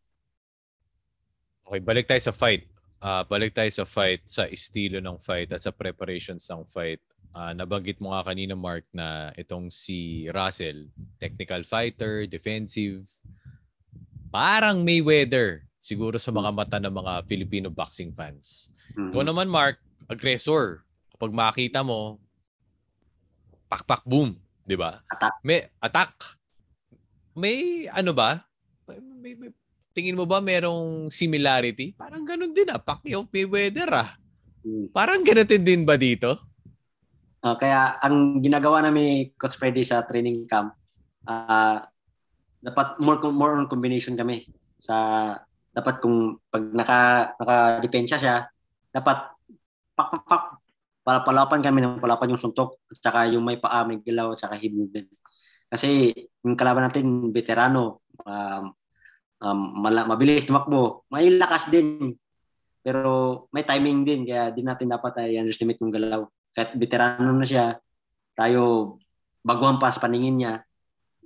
Okay, 1.64 1.80
balik 1.80 2.06
tayo 2.08 2.20
sa 2.20 2.34
fight. 2.34 2.68
Uh, 3.04 3.24
balik 3.28 3.52
tayo 3.52 3.68
sa 3.68 3.84
fight, 3.84 4.24
sa 4.24 4.48
estilo 4.48 5.00
ng 5.00 5.20
fight 5.20 5.52
at 5.52 5.60
sa 5.60 5.72
preparations 5.72 6.44
ng 6.48 6.64
fight. 6.68 7.00
Uh, 7.34 7.52
nabanggit 7.52 7.98
mo 7.98 8.14
nga 8.14 8.24
kanina, 8.24 8.54
Mark, 8.54 8.86
na 8.94 9.34
itong 9.34 9.68
si 9.68 10.30
Russell, 10.30 10.88
technical 11.18 11.66
fighter, 11.66 12.24
defensive, 12.30 13.04
parang 14.30 14.86
Mayweather 14.86 15.66
siguro 15.82 16.16
sa 16.16 16.32
mga 16.32 16.50
mata 16.54 16.78
ng 16.80 16.94
mga 16.94 17.12
Filipino 17.28 17.68
boxing 17.68 18.14
fans. 18.16 18.72
Mm-hmm. 18.96 19.10
Ikaw 19.12 19.22
naman, 19.26 19.48
Mark, 19.50 19.76
aggressor. 20.08 20.86
Kapag 21.12 21.34
makita 21.34 21.84
mo, 21.84 22.22
pak-pak 23.68 24.06
boom, 24.06 24.38
di 24.64 24.78
ba? 24.78 25.02
Attack. 25.10 25.34
May 25.42 25.68
attack. 25.82 26.12
May 27.34 27.90
ano 27.90 28.14
ba? 28.14 28.46
May, 28.86 29.34
may, 29.34 29.50
tingin 29.90 30.18
mo 30.18 30.26
ba 30.26 30.38
merong 30.38 31.10
similarity? 31.10 31.94
Parang 31.98 32.22
ganun 32.22 32.54
din 32.54 32.70
ah. 32.70 32.78
Pacquiao 32.78 33.26
Mayweather 33.26 33.90
ah. 33.90 34.10
Hmm. 34.62 34.86
Parang 34.94 35.22
ganun 35.26 35.46
din 35.46 35.82
ba 35.82 35.98
dito? 35.98 36.38
Uh, 37.44 37.58
kaya 37.60 38.00
ang 38.00 38.40
ginagawa 38.40 38.80
namin 38.80 39.02
ni 39.04 39.16
Coach 39.36 39.60
Freddy 39.60 39.84
sa 39.84 40.00
training 40.08 40.48
camp, 40.48 40.72
uh, 41.28 41.84
dapat 42.64 42.96
more 42.96 43.20
more 43.28 43.60
on 43.60 43.68
combination 43.68 44.16
kami. 44.16 44.48
Sa 44.80 44.96
dapat 45.74 46.00
kung 46.00 46.40
pag 46.48 46.64
naka 46.72 47.00
naka-depensa 47.36 48.16
siya, 48.16 48.48
dapat 48.88 49.28
pak 49.92 50.08
pak 50.08 50.24
pak 50.24 50.44
palapalapan 51.04 51.60
kami 51.60 51.84
ng 51.84 52.00
palapan 52.00 52.32
yung 52.32 52.40
suntok 52.40 52.80
at 52.88 52.97
saka 52.97 53.28
yung 53.28 53.44
may 53.44 53.60
paa, 53.60 53.84
may 53.84 54.00
gilaw 54.00 54.32
at 54.32 54.40
saka 54.40 54.56
hip 54.56 54.73
movement. 54.73 55.12
Kasi 55.75 56.15
yung 56.47 56.54
kalaban 56.54 56.87
natin, 56.87 57.34
veterano, 57.34 58.06
um, 58.23 58.65
um, 59.43 59.60
mala, 59.82 60.06
mabilis 60.06 60.47
tumakbo, 60.47 61.02
may 61.10 61.34
lakas 61.34 61.67
din. 61.67 62.15
Pero 62.84 63.47
may 63.50 63.67
timing 63.67 64.06
din, 64.06 64.21
kaya 64.23 64.54
di 64.54 64.63
natin 64.63 64.87
dapat 64.87 65.19
ay 65.19 65.43
underestimate 65.43 65.82
yung 65.82 65.91
galaw 65.91 66.23
kahit 66.54 66.71
veterano 66.78 67.34
na 67.34 67.43
siya, 67.43 67.75
tayo 68.39 68.95
baguhan 69.43 69.82
pa 69.82 69.91
sa 69.91 69.99
paningin 69.99 70.39
niya. 70.39 70.54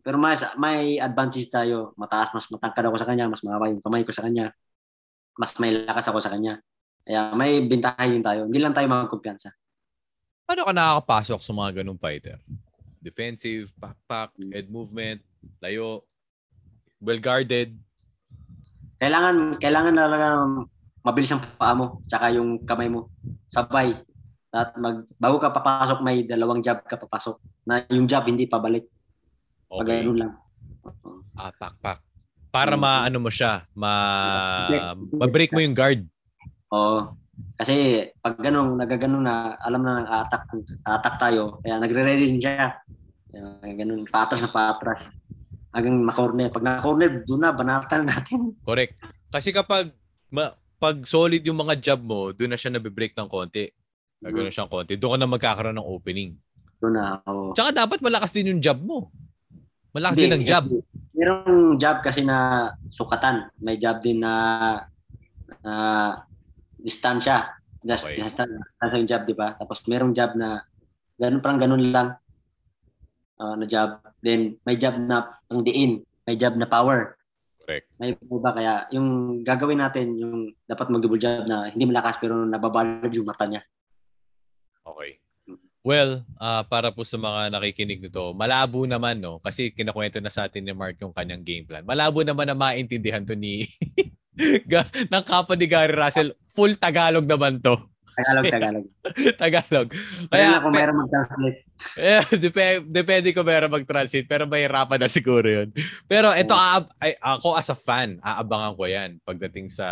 Pero 0.01 0.17
mas 0.17 0.41
may 0.57 0.97
advantage 0.97 1.53
tayo. 1.53 1.93
Mataas, 2.01 2.33
mas 2.33 2.49
matangkad 2.49 2.89
ako 2.89 2.97
sa 2.97 3.07
kanya, 3.07 3.29
mas 3.29 3.45
mahaba 3.45 3.69
yung 3.69 3.85
kamay 3.85 4.09
ko 4.09 4.13
sa 4.17 4.25
kanya. 4.25 4.57
Mas 5.37 5.53
may 5.61 5.85
lakas 5.85 6.09
ako 6.09 6.19
sa 6.19 6.33
kanya. 6.33 6.65
Kaya 7.05 7.37
may 7.37 7.61
bintahay 7.61 8.09
din 8.09 8.25
tayo. 8.25 8.49
Hindi 8.49 8.59
lang 8.59 8.73
tayo 8.73 8.89
magkumpiyansa. 8.89 9.53
Paano 10.49 10.65
ka 10.65 10.73
nakakapasok 10.73 11.41
sa 11.45 11.53
mga 11.53 11.85
ganung 11.85 12.01
fighter? 12.01 12.41
Defensive, 12.99 13.71
pack-pack, 13.79 14.35
hmm. 14.37 14.51
head 14.53 14.67
movement, 14.69 15.23
layo, 15.63 16.03
well-guarded. 16.99 17.75
Kailangan, 18.99 19.63
kailangan 19.63 19.95
na 19.95 20.07
lang 20.11 20.49
mabilis 21.07 21.31
ang 21.31 21.43
paa 21.57 21.73
mo, 21.73 22.03
tsaka 22.11 22.35
yung 22.35 22.63
kamay 22.67 22.91
mo. 22.91 23.09
Sabay. 23.49 23.95
At 24.51 24.75
mag, 24.81 25.07
bago 25.21 25.37
ka 25.39 25.53
papasok, 25.53 26.01
may 26.03 26.25
dalawang 26.25 26.65
job 26.65 26.83
ka 26.85 26.99
papasok. 26.99 27.39
Na 27.69 27.85
yung 27.93 28.09
job 28.09 28.27
hindi 28.27 28.49
pabalik. 28.49 28.85
Okay. 29.69 30.03
Pag 30.03 30.17
lang. 30.17 30.33
Ah, 31.37 31.53
pak, 31.53 31.75
pak. 31.79 31.99
Para 32.49 32.75
mm-hmm. 32.75 32.83
ma-ano 32.83 33.19
mo 33.21 33.31
siya, 33.31 33.69
ma, 33.77 33.93
ma-break 35.13 35.53
mo 35.53 35.61
yung 35.61 35.77
guard. 35.77 36.03
Oo. 36.73 37.13
Kasi 37.59 38.07
pag 38.23 38.39
ganun, 38.39 38.79
nagaganon 38.79 39.25
na, 39.27 39.59
alam 39.59 39.83
na 39.83 39.93
nang 39.99 40.09
attack, 40.09 40.47
attack 40.87 41.17
tayo. 41.19 41.59
Kaya 41.63 41.83
nagre-ready 41.83 42.31
din 42.31 42.43
siya. 42.43 42.79
Kaya, 43.29 43.75
ganun, 43.75 44.07
patras 44.07 44.43
na 44.47 44.51
patras. 44.55 45.11
Hanggang 45.75 45.99
ma-corner. 46.07 46.55
Pag 46.55 46.65
na-corner, 46.65 47.27
doon 47.27 47.43
na, 47.43 47.51
banatan 47.51 48.07
natin. 48.07 48.55
Correct. 48.63 48.95
Kasi 49.29 49.51
kapag 49.51 49.91
ma, 50.31 50.55
pag 50.79 51.03
solid 51.03 51.43
yung 51.43 51.59
mga 51.59 51.75
job 51.83 52.01
mo, 52.01 52.31
doon 52.31 52.55
na 52.55 52.59
siya 52.59 52.79
nabe-break 52.79 53.19
ng 53.19 53.27
konti. 53.27 53.67
Gagano 54.23 54.51
siyang 54.51 54.71
konti. 54.71 54.95
Doon 54.95 55.15
ka 55.15 55.19
na 55.19 55.31
magkakaroon 55.31 55.79
ng 55.79 55.91
opening. 55.91 56.39
Doon 56.79 56.95
na 56.95 57.19
ako. 57.27 57.59
Tsaka 57.59 57.71
dapat 57.75 57.99
malakas 57.99 58.31
din 58.31 58.55
yung 58.55 58.63
job 58.63 58.79
mo. 58.87 59.11
Malakas 59.91 60.15
Hindi, 60.15 60.25
din 60.31 60.35
ang 60.39 60.45
job. 60.47 60.65
Merong 61.19 61.75
job 61.83 61.97
kasi 62.07 62.23
na 62.23 62.71
sukatan. 62.87 63.51
May 63.59 63.75
job 63.75 63.99
din 63.99 64.23
na 64.23 64.33
na 65.67 65.75
distansya. 66.79 67.59
Just, 67.83 68.07
okay. 68.07 68.19
distansya 68.19 68.97
yung 68.99 69.11
job, 69.11 69.23
di 69.27 69.37
ba? 69.37 69.55
Tapos 69.59 69.83
merong 69.87 70.15
job 70.15 70.35
na 70.35 70.63
ganun 71.19 71.43
parang 71.43 71.61
ganun 71.61 71.83
lang 71.91 72.09
uh, 73.39 73.55
na 73.59 73.67
job. 73.67 74.03
Then 74.23 74.59
may 74.67 74.79
job 74.79 74.99
na 74.99 75.39
pang 75.47 75.63
diin. 75.63 76.03
May 76.27 76.39
job 76.39 76.55
na 76.59 76.69
power. 76.69 77.19
Correct. 77.63 77.87
May 78.01 78.17
iba 78.17 78.51
kaya 78.53 78.75
yung 78.93 79.41
gagawin 79.45 79.81
natin 79.81 80.17
yung 80.17 80.57
dapat 80.65 80.89
mag-double 80.89 81.21
job 81.21 81.45
na 81.45 81.69
hindi 81.69 81.85
malakas 81.85 82.17
pero 82.17 82.45
nababalad 82.45 83.13
yung 83.13 83.29
mata 83.29 83.45
niya. 83.45 83.63
Okay. 84.85 85.21
Well, 85.85 86.25
uh, 86.37 86.65
para 86.69 86.93
po 86.93 87.05
sa 87.07 87.17
mga 87.17 87.55
nakikinig 87.55 88.03
nito, 88.03 88.33
malabo 88.37 88.85
naman 88.85 89.21
no 89.21 89.41
kasi 89.41 89.73
kinakwento 89.73 90.21
na 90.21 90.29
sa 90.29 90.49
atin 90.49 90.65
ni 90.65 90.73
Mark 90.73 91.01
yung 91.01 91.15
kanyang 91.15 91.45
game 91.45 91.65
plan. 91.65 91.85
Malabo 91.85 92.25
naman 92.25 92.49
na 92.49 92.57
maintindihan 92.57 93.25
to 93.25 93.37
ni 93.37 93.65
ng 95.13 95.25
kapwa 95.27 95.55
ni 95.59 95.67
Gary 95.67 95.95
Russell. 95.95 96.35
Full 96.55 96.79
Tagalog 96.79 97.27
naman 97.27 97.59
to. 97.63 97.77
Tagalog, 98.19 98.45
Tagalog. 98.51 98.87
Tagalog. 99.43 99.89
Kaya 100.27 100.59
kung 100.59 100.75
mayroon 100.75 100.99
mag-translate. 101.07 101.59
Yeah, 101.95 102.27
depende, 102.35 102.91
depende 102.91 103.31
kung 103.31 103.47
mayroon 103.47 103.71
mag-translate 103.71 104.27
pero 104.27 104.51
may 104.51 104.67
mahirapan 104.67 104.99
na 104.99 105.07
siguro 105.07 105.47
yun. 105.47 105.71
Pero 106.11 106.35
ito 106.35 106.51
oh. 106.51 106.83
ay, 106.99 107.15
ako 107.23 107.55
as 107.55 107.71
a 107.71 107.79
fan, 107.79 108.19
aabangan 108.19 108.75
ko 108.75 108.83
'yan 108.91 109.11
pagdating 109.23 109.71
sa 109.71 109.87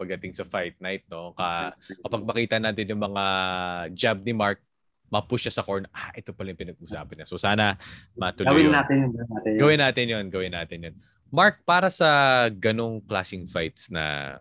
pagdating 0.00 0.32
sa 0.32 0.48
fight 0.48 0.80
night 0.80 1.04
no. 1.12 1.36
Ka, 1.36 1.76
kapag 1.76 2.24
makita 2.24 2.56
natin 2.56 2.88
yung 2.88 3.04
mga 3.04 3.24
jab 3.92 4.24
ni 4.24 4.32
Mark 4.32 4.64
ma-push 5.06 5.46
siya 5.46 5.60
sa 5.60 5.62
corner. 5.62 5.92
Ah, 5.94 6.10
ito 6.16 6.34
pala 6.34 6.50
yung 6.50 6.58
pinag-usapan 6.58 7.22
niya. 7.22 7.26
So 7.28 7.38
sana 7.38 7.78
matuloy 8.18 8.50
gawin 8.50 8.66
yun. 8.66 8.74
Natin, 8.74 8.96
gawin 8.96 9.14
natin 9.14 9.44
yun. 9.44 9.56
Gawin 9.60 9.78
natin 9.78 10.04
yun. 10.08 10.24
Gawin 10.32 10.52
natin 10.56 10.78
yun. 10.82 10.94
Mark, 11.36 11.60
para 11.68 11.92
sa 11.92 12.08
ganong 12.48 13.04
clashing 13.04 13.44
fights 13.44 13.92
na 13.92 14.36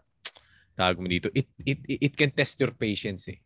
tawag 0.80 0.96
mo 0.96 1.12
dito, 1.12 1.28
it, 1.36 1.52
it, 1.68 1.84
it 1.84 2.14
can 2.16 2.32
test 2.32 2.56
your 2.64 2.72
patience 2.72 3.28
eh. 3.28 3.44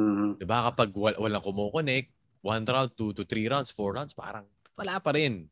Mm-hmm. 0.00 0.40
Diba 0.40 0.72
kapag 0.72 0.96
wal- 0.96 1.20
walang 1.20 1.44
kumukonek, 1.44 2.08
one 2.40 2.64
round, 2.64 2.96
two 2.96 3.12
to 3.12 3.28
three 3.28 3.44
rounds, 3.44 3.68
four 3.68 3.92
rounds, 3.92 4.16
parang 4.16 4.48
wala 4.72 4.96
pa 5.04 5.12
rin. 5.12 5.44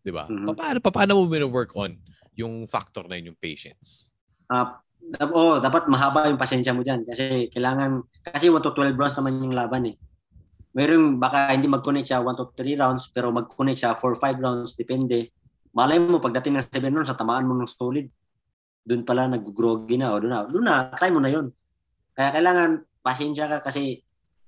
Diba? 0.00 0.24
Mm-hmm. 0.32 0.56
Paano, 0.56 0.78
paano 0.80 1.12
mo 1.20 1.28
work 1.52 1.76
on 1.76 1.92
yung 2.32 2.64
factor 2.64 3.04
na 3.04 3.20
yun, 3.20 3.36
yung 3.36 3.40
patience? 3.42 4.08
Uh, 4.48 4.72
oh, 5.28 5.60
dapat 5.60 5.92
mahaba 5.92 6.32
yung 6.32 6.40
pasensya 6.40 6.72
mo 6.72 6.80
dyan 6.80 7.04
kasi 7.04 7.52
kailangan, 7.52 8.00
kasi 8.24 8.48
1 8.48 8.64
to 8.64 8.72
12 8.72 8.96
rounds 8.96 9.16
naman 9.20 9.44
yung 9.44 9.52
laban 9.52 9.92
eh. 9.92 9.96
Meron 10.72 11.20
baka 11.20 11.52
hindi 11.52 11.68
mag-connect 11.68 12.08
siya 12.08 12.24
1 12.24 12.32
to 12.32 12.48
3 12.56 12.80
rounds 12.80 13.12
pero 13.12 13.28
mag-connect 13.28 13.84
siya 13.84 13.92
4 13.92 14.00
5 14.00 14.40
rounds 14.40 14.72
depende. 14.72 15.28
Malay 15.72 15.98
mo 16.00 16.18
pagdating 16.18 16.58
ng 16.58 16.66
7 16.68 16.94
rounds 16.94 17.10
sa 17.10 17.18
tamaan 17.18 17.46
mo 17.48 17.54
ng 17.56 17.68
solid. 17.68 18.08
doon 18.88 19.04
pala 19.04 19.28
nag-groggy 19.28 20.00
na 20.00 20.16
o 20.16 20.20
doon 20.20 20.32
na, 20.32 20.40
doon 20.48 20.64
na, 20.64 20.88
try 20.96 21.12
mo 21.12 21.20
na 21.20 21.28
yun. 21.28 21.52
Kaya 22.16 22.32
kailangan 22.32 22.88
pasensya 23.04 23.44
ka 23.44 23.60
kasi 23.60 24.00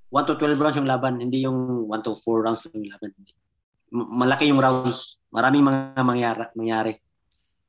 1 0.08 0.24
to 0.24 0.40
12 0.40 0.56
rounds 0.56 0.78
yung 0.80 0.88
laban, 0.88 1.20
hindi 1.20 1.44
yung 1.44 1.84
1 1.84 2.00
to 2.00 2.16
4 2.16 2.44
rounds 2.48 2.64
yung 2.72 2.88
laban. 2.88 3.12
Malaki 3.92 4.48
yung 4.48 4.58
rounds. 4.58 5.20
Maraming 5.28 5.62
mga 5.62 6.00
mangyari. 6.00 6.44
mangyari. 6.56 6.92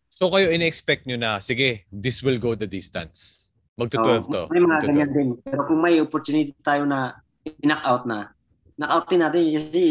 So 0.09 0.31
kayo 0.31 0.47
in-expect 0.47 1.05
nyo 1.05 1.19
na, 1.19 1.43
sige, 1.43 1.85
this 1.91 2.23
will 2.23 2.39
go 2.39 2.55
the 2.55 2.65
distance. 2.65 3.51
Magto-12 3.75 4.31
to. 4.31 4.41
May 4.49 4.63
mga 4.63 4.79
ganyan 4.87 5.11
din. 5.11 5.29
Pero 5.43 5.67
kung 5.67 5.79
may 5.83 5.99
opportunity 5.99 6.55
tayo 6.63 6.87
na 6.87 7.19
knock 7.61 7.83
out 7.83 8.03
na, 8.07 8.31
knock 8.79 8.91
out 8.95 9.05
din 9.11 9.21
natin 9.21 9.43
kasi 9.59 9.83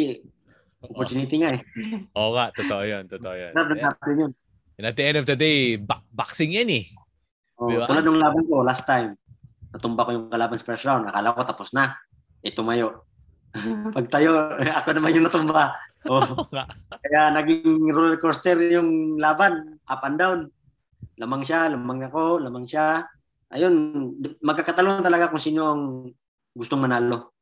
opportunity 0.81 1.37
nga 1.41 1.51
eh. 1.57 1.61
Oo 2.17 2.33
nga, 2.33 2.49
totoo 2.57 2.83
yan, 2.85 3.05
totoo 3.05 3.35
yan. 3.37 3.53
Dapat 3.53 3.79
natin 3.81 4.15
yun. 4.17 4.33
And 4.81 4.89
at 4.89 4.97
the 4.97 5.05
end 5.05 5.19
of 5.21 5.29
the 5.29 5.37
day, 5.37 5.77
ba- 5.77 6.01
boxing 6.09 6.57
yan 6.57 6.73
eh. 6.73 6.89
Oh, 7.61 7.69
diba? 7.69 7.85
Tulad 7.85 8.05
ng 8.09 8.17
laban 8.17 8.49
ko 8.49 8.65
last 8.65 8.89
time. 8.89 9.13
Natumba 9.71 10.09
ko 10.09 10.11
yung 10.17 10.27
kalaban 10.33 10.57
sa 10.57 10.65
first 10.65 10.89
round. 10.89 11.05
Akala 11.05 11.37
ko 11.37 11.45
tapos 11.45 11.77
na. 11.77 12.01
Eh, 12.41 12.57
tumayo. 12.57 13.05
Pagtayo, 13.97 14.57
ako 14.81 14.89
naman 14.97 15.15
yung 15.17 15.29
natumba. 15.29 15.65
Oh. 16.09 16.25
Kaya 17.05 17.29
naging 17.29 17.93
roller 17.93 18.17
coaster 18.17 18.57
yung 18.57 19.21
laban. 19.21 19.77
Up 19.85 20.01
and 20.09 20.17
down. 20.17 20.39
Lamang 21.21 21.45
siya, 21.45 21.69
lamang 21.69 22.09
ako, 22.09 22.41
lamang 22.41 22.65
siya. 22.65 23.05
Ayun, 23.53 24.09
magkakatalon 24.41 25.05
talaga 25.05 25.29
kung 25.29 25.45
sino 25.45 25.61
ang 25.69 26.09
gustong 26.57 26.81
manalo. 26.81 27.37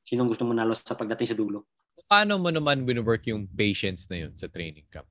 Sino 0.00 0.24
ang 0.24 0.32
gustong 0.32 0.48
manalo 0.48 0.72
sa 0.72 0.96
pagdating 0.96 1.28
sa 1.28 1.36
dulo. 1.36 1.68
Paano 2.08 2.40
mo 2.40 2.48
naman 2.48 2.88
wino-work 2.88 3.28
yung 3.28 3.44
patience 3.52 4.08
na 4.08 4.24
yun 4.24 4.32
sa 4.32 4.48
training 4.48 4.88
camp? 4.88 5.04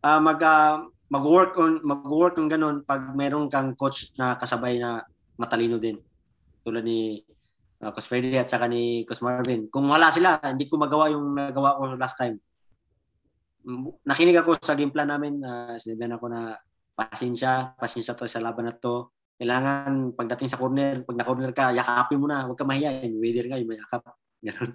Uh, 0.00 0.16
mag, 0.24 0.40
uh, 0.40 0.88
mag-work 1.12 1.52
on 1.60 1.84
mag-work 1.84 2.40
on 2.40 2.48
ganun 2.48 2.80
pag 2.80 3.12
meron 3.12 3.52
kang 3.52 3.76
coach 3.76 4.08
na 4.16 4.40
kasabay 4.40 4.80
na 4.80 5.04
matalino 5.36 5.76
din. 5.76 6.00
Tulad 6.64 6.80
ni 6.80 7.20
uh, 7.84 7.92
Coach 7.92 8.08
Freddy 8.08 8.40
at 8.40 8.48
saka 8.48 8.72
ni 8.72 9.04
Coach 9.04 9.20
Marvin. 9.20 9.68
Kung 9.68 9.84
wala 9.84 10.08
sila, 10.08 10.40
hindi 10.40 10.64
ko 10.64 10.80
magawa 10.80 11.12
yung 11.12 11.36
nagawa 11.36 11.76
ko 11.76 11.82
last 12.00 12.16
time. 12.16 12.40
Nakinig 14.08 14.40
ako 14.40 14.64
sa 14.64 14.72
game 14.72 14.90
plan 14.90 15.12
namin, 15.12 15.44
uh, 15.44 15.76
sinabihan 15.76 16.16
ako 16.16 16.26
na 16.32 16.56
pasensya, 16.96 17.76
pasensya 17.76 18.16
to 18.16 18.24
sa 18.24 18.40
laban 18.40 18.72
na 18.72 18.74
to. 18.74 19.12
Kailangan 19.36 20.16
pagdating 20.16 20.48
sa 20.48 20.56
corner, 20.56 21.04
pag 21.04 21.18
na-corner 21.20 21.52
ka, 21.52 21.68
yakapin 21.76 22.16
mo 22.16 22.32
na, 22.32 22.48
huwag 22.48 22.56
ka 22.56 22.64
mahiya. 22.64 23.04
Weather 23.20 23.44
nga, 23.52 23.60
yung 23.60 23.70
mayakap. 23.70 24.02
Ganun. 24.40 24.72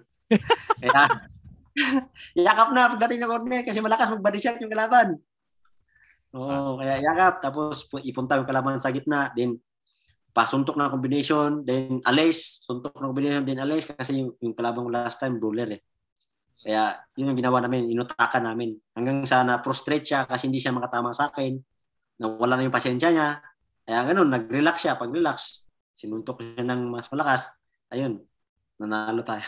Kaya, 0.84 1.02
yakap 2.36 2.70
na 2.74 2.92
pagdating 2.94 3.20
sa 3.22 3.30
corner 3.30 3.62
kasi 3.63 3.80
malakas 3.80 4.12
mag-body 4.12 4.40
shot 4.42 4.60
yung 4.60 4.74
kalaban. 4.74 5.18
Oo, 6.36 6.78
kaya 6.82 7.00
yakap. 7.00 7.40
Tapos 7.40 7.88
ipunta 8.04 8.36
yung 8.36 8.50
kalaban 8.50 8.82
sa 8.84 8.92
gitna. 8.92 9.32
Then 9.34 9.58
pasuntok 10.38 10.78
na 10.78 10.94
combination, 10.94 11.66
then 11.66 11.98
alis, 12.06 12.62
suntok 12.62 12.94
na 13.02 13.10
combination, 13.10 13.42
then 13.42 13.58
alis 13.58 13.90
kasi 13.90 14.22
yung, 14.22 14.38
yung 14.38 14.54
kalaban 14.54 14.86
ko 14.86 14.90
last 14.94 15.18
time, 15.18 15.42
brawler 15.42 15.82
eh. 15.82 15.82
Kaya 16.62 16.94
yun 17.18 17.34
yung 17.34 17.40
ginawa 17.42 17.58
namin, 17.66 17.90
inutakan 17.90 18.46
namin. 18.46 18.78
Hanggang 18.94 19.26
sa 19.26 19.42
na-frustrate 19.42 20.06
siya 20.06 20.30
kasi 20.30 20.46
hindi 20.46 20.62
siya 20.62 20.78
makatama 20.78 21.10
sa 21.10 21.34
akin, 21.34 21.58
nawala 22.22 22.54
na 22.54 22.70
yung 22.70 22.76
pasensya 22.76 23.10
niya. 23.10 23.42
Kaya 23.82 24.13
ganun, 24.13 24.30
nag-relax 24.30 24.86
siya. 24.86 24.94
Pag 24.94 25.10
relax, 25.10 25.66
sinuntok 25.98 26.38
siya 26.38 26.62
ng 26.70 26.86
mas 26.86 27.10
malakas. 27.10 27.50
Ayun, 27.90 28.22
nanalo 28.78 29.26
tayo. 29.26 29.46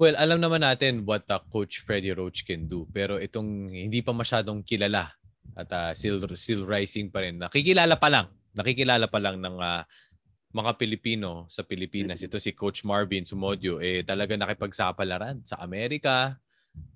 Well, 0.00 0.16
alam 0.16 0.40
naman 0.40 0.64
natin 0.64 1.04
what 1.04 1.28
uh, 1.28 1.44
Coach 1.52 1.84
Freddy 1.84 2.16
Roach 2.16 2.48
can 2.48 2.64
do. 2.64 2.88
Pero 2.88 3.20
itong 3.20 3.68
hindi 3.68 4.00
pa 4.00 4.16
masyadong 4.16 4.64
kilala 4.64 5.12
at 5.52 5.68
uh, 5.68 5.92
still, 5.92 6.16
still 6.32 6.64
rising 6.64 7.12
pa 7.12 7.20
rin. 7.20 7.36
Nakikilala 7.36 8.00
pa 8.00 8.08
lang 8.08 8.32
nakikilala 8.54 9.06
pa 9.06 9.18
lang 9.22 9.38
ng 9.38 9.56
uh, 9.58 9.82
mga 10.50 10.70
Pilipino 10.74 11.46
sa 11.46 11.62
Pilipinas. 11.62 12.18
Ito 12.18 12.42
si 12.42 12.50
Coach 12.50 12.82
Marvin 12.82 13.22
Sumodio, 13.22 13.78
eh 13.78 14.02
talaga 14.02 14.34
nakipagsapalaran 14.34 15.46
sa 15.46 15.62
Amerika. 15.62 16.34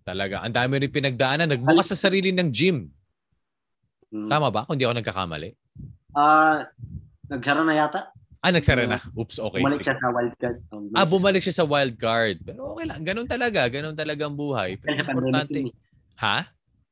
Talaga, 0.02 0.42
ang 0.42 0.54
dami 0.54 0.82
rin 0.82 0.90
pinagdaanan. 0.90 1.50
Nagbukas 1.50 1.94
sa 1.94 1.98
sarili 1.98 2.34
ng 2.34 2.50
gym. 2.50 2.90
Hmm. 4.10 4.30
Tama 4.30 4.50
ba? 4.50 4.66
Kung 4.66 4.78
di 4.78 4.86
ako 4.86 4.94
nagkakamali. 4.98 5.50
Ah, 6.14 6.22
uh, 6.22 6.58
nagsara 7.30 7.62
na 7.66 7.74
yata. 7.74 8.13
Ah, 8.44 8.52
nagsara 8.52 8.84
na. 8.84 9.00
Oops, 9.16 9.40
okay. 9.40 9.64
Bumalik 9.64 9.80
siya 9.80 9.96
sa 9.96 10.08
wild 10.12 10.34
card. 10.36 10.56
ah, 10.92 11.06
bumalik 11.08 11.40
siya 11.40 11.56
sa 11.56 11.64
wild 11.64 11.96
card. 11.96 12.36
Pero 12.44 12.76
okay 12.76 12.84
lang. 12.84 13.00
Ganun 13.00 13.24
talaga. 13.24 13.64
Ganun 13.72 13.96
talaga 13.96 14.28
ang 14.28 14.36
buhay. 14.36 14.76
Pero 14.76 14.92
Dahil 14.92 15.00
sa 15.00 15.04
importante. 15.08 15.56
Pandemic. 15.56 15.74
Ha? 16.20 16.38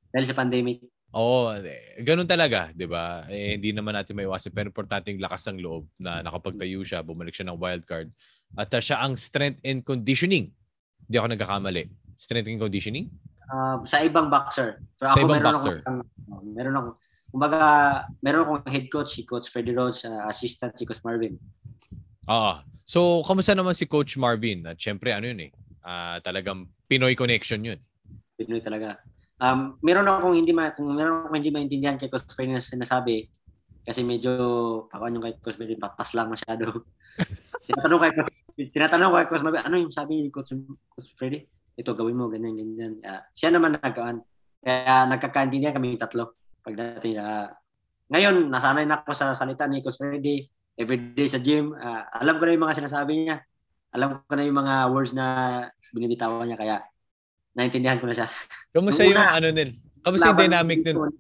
Dahil 0.08 0.24
sa 0.24 0.34
pandemic. 0.34 0.78
Oo, 1.12 1.52
eh, 1.52 2.00
ganun 2.00 2.24
talaga, 2.24 2.72
'di 2.72 2.88
ba? 2.88 3.28
Eh, 3.28 3.60
hindi 3.60 3.76
naman 3.76 3.92
natin 3.92 4.16
maiwasan 4.16 4.48
pero 4.48 4.72
importante 4.72 5.12
yung 5.12 5.20
lakas 5.20 5.44
ng 5.52 5.60
loob 5.60 5.84
na 6.00 6.24
nakapagtayo 6.24 6.80
siya, 6.80 7.04
bumalik 7.04 7.36
siya 7.36 7.52
ng 7.52 7.60
wild 7.60 7.84
card. 7.84 8.08
At 8.56 8.72
uh, 8.72 8.80
siya 8.80 9.04
ang 9.04 9.20
strength 9.20 9.60
and 9.60 9.84
conditioning. 9.84 10.56
Hindi 11.04 11.16
ako 11.20 11.28
nagkakamali. 11.36 11.84
Strength 12.16 12.48
and 12.48 12.60
conditioning? 12.64 13.06
Uh, 13.44 13.84
sa 13.84 14.00
ibang 14.00 14.32
boxer. 14.32 14.80
Pero 14.96 15.12
sa 15.12 15.20
ako, 15.20 15.24
ibang 15.28 15.36
meron 15.36 15.48
boxer. 15.52 15.76
Ako, 15.84 16.00
uh, 16.00 16.42
meron 16.56 16.74
ako 16.80 16.88
kumbaga, 17.32 17.60
meron 18.20 18.44
akong 18.44 18.68
head 18.68 18.86
coach, 18.92 19.16
si 19.16 19.24
Coach 19.24 19.48
Freddy 19.48 19.72
Rhodes, 19.72 20.04
uh, 20.04 20.28
assistant 20.28 20.76
si 20.76 20.84
Coach 20.84 21.00
Marvin. 21.00 21.40
Ah, 22.28 22.62
so 22.84 23.24
kamusta 23.24 23.56
naman 23.56 23.72
si 23.72 23.88
Coach 23.88 24.20
Marvin? 24.20 24.62
At 24.68 24.76
syempre 24.76 25.16
ano 25.16 25.26
yun 25.32 25.48
eh, 25.48 25.50
uh, 25.82 26.20
talagang 26.20 26.68
Pinoy 26.86 27.16
connection 27.16 27.64
yun. 27.64 27.80
Pinoy 28.36 28.60
talaga. 28.60 29.00
Um, 29.42 29.80
meron 29.82 30.06
akong 30.06 30.36
hindi 30.38 30.54
ma 30.54 30.70
kung 30.70 30.92
meron 30.92 31.26
akong 31.26 31.40
hindi 31.40 31.50
maintindihan 31.50 31.96
kay 31.98 32.12
Coach 32.12 32.28
Freddy 32.30 32.54
na 32.54 32.62
sinasabi 32.62 33.26
kasi 33.82 34.06
medyo 34.06 34.30
ako 34.92 35.02
yung 35.10 35.24
kay 35.24 35.34
Coach 35.40 35.58
Freddy 35.58 35.80
papas 35.80 36.12
lang 36.14 36.30
masyado. 36.30 36.84
tinatanong 37.66 38.00
kay 38.06 38.12
tinatanong 38.70 39.08
ko 39.08 39.16
kay 39.18 39.28
Coach 39.32 39.42
Freddy, 39.42 39.64
ano 39.64 39.76
yung 39.80 39.90
sabi 39.90 40.22
ni 40.22 40.30
Coach, 40.30 40.54
Coach 40.92 41.10
Freddy? 41.16 41.42
Ito 41.74 41.96
gawin 41.96 42.14
mo 42.20 42.28
ganyan 42.28 42.54
ganyan. 42.54 42.92
Uh, 43.00 43.24
siya 43.32 43.50
naman 43.50 43.80
nagkaan. 43.80 44.20
Kaya 44.62 45.10
nagkakaintindihan 45.10 45.74
kami 45.74 45.98
tatlo 45.98 46.38
pagdating 46.62 47.18
sa 47.18 47.52
ngayon 48.12 48.48
nasanay 48.48 48.84
na 48.86 49.02
ako 49.02 49.12
sa 49.12 49.34
salita 49.34 49.66
ni 49.66 49.82
Coach 49.82 49.98
Freddy 49.98 50.46
everyday 50.76 51.28
sa 51.28 51.40
gym. 51.40 51.72
Uh, 51.76 52.02
alam 52.16 52.36
ko 52.40 52.44
na 52.48 52.54
yung 52.56 52.64
mga 52.64 52.78
sinasabi 52.82 53.12
niya. 53.28 53.36
Alam 53.92 54.24
ko 54.24 54.32
na 54.32 54.44
yung 54.44 54.58
mga 54.58 54.74
words 54.88 55.12
na 55.12 55.26
binibitawan 55.92 56.48
niya 56.48 56.58
kaya 56.58 56.76
naintindihan 57.52 58.00
ko 58.00 58.08
na 58.08 58.16
siya. 58.16 58.28
Kamusta 58.72 59.04
yung 59.04 59.20
una, 59.20 59.36
ano 59.36 59.48
nil? 59.52 59.76
Kamusta 60.00 60.32
yung 60.32 60.40
dynamic 60.40 60.80
nun? 60.88 61.12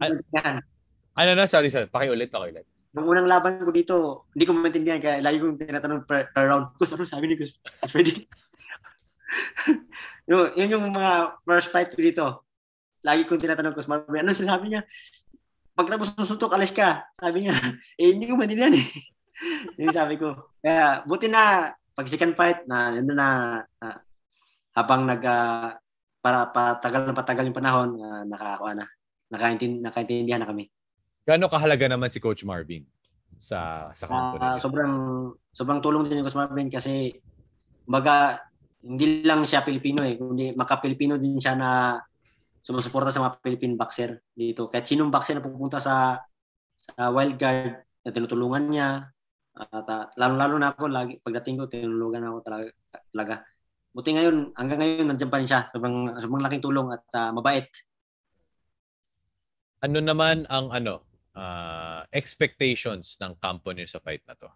Ano 1.12 1.30
na? 1.36 1.44
Sorry, 1.44 1.68
sorry. 1.68 1.88
Pakiulit, 1.92 2.32
pakiulit. 2.32 2.64
Nung 2.92 3.08
unang 3.08 3.28
laban 3.28 3.60
ko 3.60 3.72
dito, 3.72 3.96
hindi 4.36 4.44
ko 4.48 4.52
maintindihan 4.56 5.00
kaya 5.00 5.20
lagi 5.24 5.40
kong 5.40 5.60
tinatanong 5.60 6.04
per, 6.04 6.32
per 6.32 6.44
round. 6.48 6.76
Kus, 6.76 6.92
ano 6.96 7.04
sabi 7.04 7.28
ni 7.28 7.36
Kus 7.40 7.56
Freddy? 7.88 8.28
yun, 10.28 10.52
yun 10.56 10.72
yung 10.76 10.84
mga 10.92 11.40
first 11.44 11.72
fight 11.72 11.92
ko 11.92 12.00
dito. 12.00 12.26
Lagi 13.04 13.28
kong 13.28 13.40
tinatanong 13.40 13.76
Kus 13.76 13.88
Marvin, 13.88 14.24
ano 14.24 14.32
sinabi 14.32 14.72
niya? 14.72 14.84
Pagkatapos 15.72 16.12
susuntok, 16.16 16.52
alis 16.52 16.72
ka. 16.72 17.08
Sabi 17.16 17.46
niya, 17.46 17.54
eh 18.00 18.12
hindi 18.12 18.28
ko 18.28 18.36
maintindihan 18.36 18.76
eh. 18.76 18.86
yun 19.80 19.92
sabi 19.92 20.20
ko. 20.20 20.52
Kaya 20.60 21.02
buti 21.08 21.26
na 21.26 21.72
pag 21.92 22.08
second 22.08 22.36
fight 22.36 22.64
na 22.68 22.92
yun 22.92 23.08
na 23.12 23.60
uh, 23.80 23.98
habang 24.76 25.04
nag 25.04 25.22
uh, 25.24 25.76
para 26.22 26.48
patagal 26.54 27.02
na 27.10 27.16
patagal 27.16 27.44
yung 27.50 27.58
panahon, 27.58 27.88
uh, 27.98 28.22
nakakuha 28.28 28.78
na. 28.78 28.86
Nakaintindi, 29.32 29.80
nakaintindihan 29.80 30.44
na 30.44 30.48
kami. 30.48 30.68
Gaano 31.24 31.48
kahalaga 31.48 31.88
naman 31.88 32.12
si 32.12 32.20
Coach 32.20 32.44
Marvin 32.44 32.84
sa 33.42 33.90
sa 33.90 34.06
kampo 34.06 34.38
uh, 34.38 34.54
sobrang 34.54 34.94
sobrang 35.50 35.82
tulong 35.82 36.06
din 36.06 36.22
ni 36.22 36.22
Coach 36.22 36.38
Marvin 36.38 36.70
kasi 36.70 37.10
baga 37.82 38.38
hindi 38.82 39.26
lang 39.26 39.42
siya 39.42 39.66
Pilipino 39.66 40.06
eh, 40.06 40.14
kundi 40.14 40.54
maka-Pilipino 40.54 41.18
din 41.18 41.42
siya 41.42 41.58
na 41.58 41.98
sumusuporta 42.62 43.10
sa 43.10 43.22
mga 43.22 43.42
Philippine 43.42 43.74
boxer 43.74 44.22
dito. 44.32 44.70
Kahit 44.70 44.86
sinong 44.86 45.10
boxer 45.10 45.38
na 45.38 45.44
pupunta 45.44 45.82
sa 45.82 46.22
sa 46.78 47.10
wild 47.14 47.38
card, 47.38 47.82
na 48.02 48.10
tinutulungan 48.10 48.64
niya. 48.70 49.06
At 49.52 49.86
uh, 49.86 50.08
lalo-lalo 50.16 50.56
na 50.58 50.72
ako, 50.72 50.88
lagi, 50.88 51.20
pagdating 51.20 51.60
ko, 51.60 51.64
tinulungan 51.68 52.24
ako 52.26 52.38
talaga. 52.42 52.70
talaga 53.12 53.34
buti 53.92 54.16
ngayon, 54.16 54.56
hanggang 54.56 54.80
ngayon, 54.80 55.06
nandiyan 55.06 55.30
pa 55.30 55.38
rin 55.38 55.48
siya. 55.48 55.68
Sobrang, 55.68 56.16
sobrang 56.16 56.42
laking 56.42 56.64
tulong 56.64 56.88
at 56.90 57.04
uh, 57.12 57.30
mabait. 57.30 57.68
Ano 59.84 60.00
naman 60.00 60.48
ang 60.48 60.72
ano 60.72 61.04
uh, 61.36 62.00
expectations 62.08 63.20
ng 63.20 63.36
kampo 63.36 63.76
niyo 63.76 63.86
sa 63.86 64.00
fight 64.00 64.24
na 64.24 64.34
to? 64.34 64.48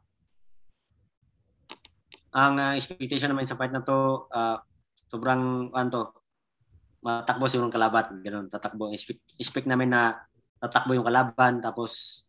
Ang 2.37 2.57
uh, 2.57 2.73
expectation 2.73 3.29
naman 3.29 3.45
sa 3.45 3.61
fight 3.61 3.77
na 3.77 3.85
to, 3.85 4.25
uh, 4.33 4.57
sobrang 5.13 5.69
ano 5.77 6.17
matakbo 7.07 7.47
yung 7.55 7.71
kalaban. 7.71 8.19
Ganun, 8.27 8.51
tatakbo. 8.51 8.91
Expect, 8.91 9.23
expect 9.39 9.71
namin 9.71 9.95
na 9.95 10.19
tatakbo 10.59 10.99
yung 10.99 11.07
kalaban. 11.07 11.63
Tapos, 11.63 12.27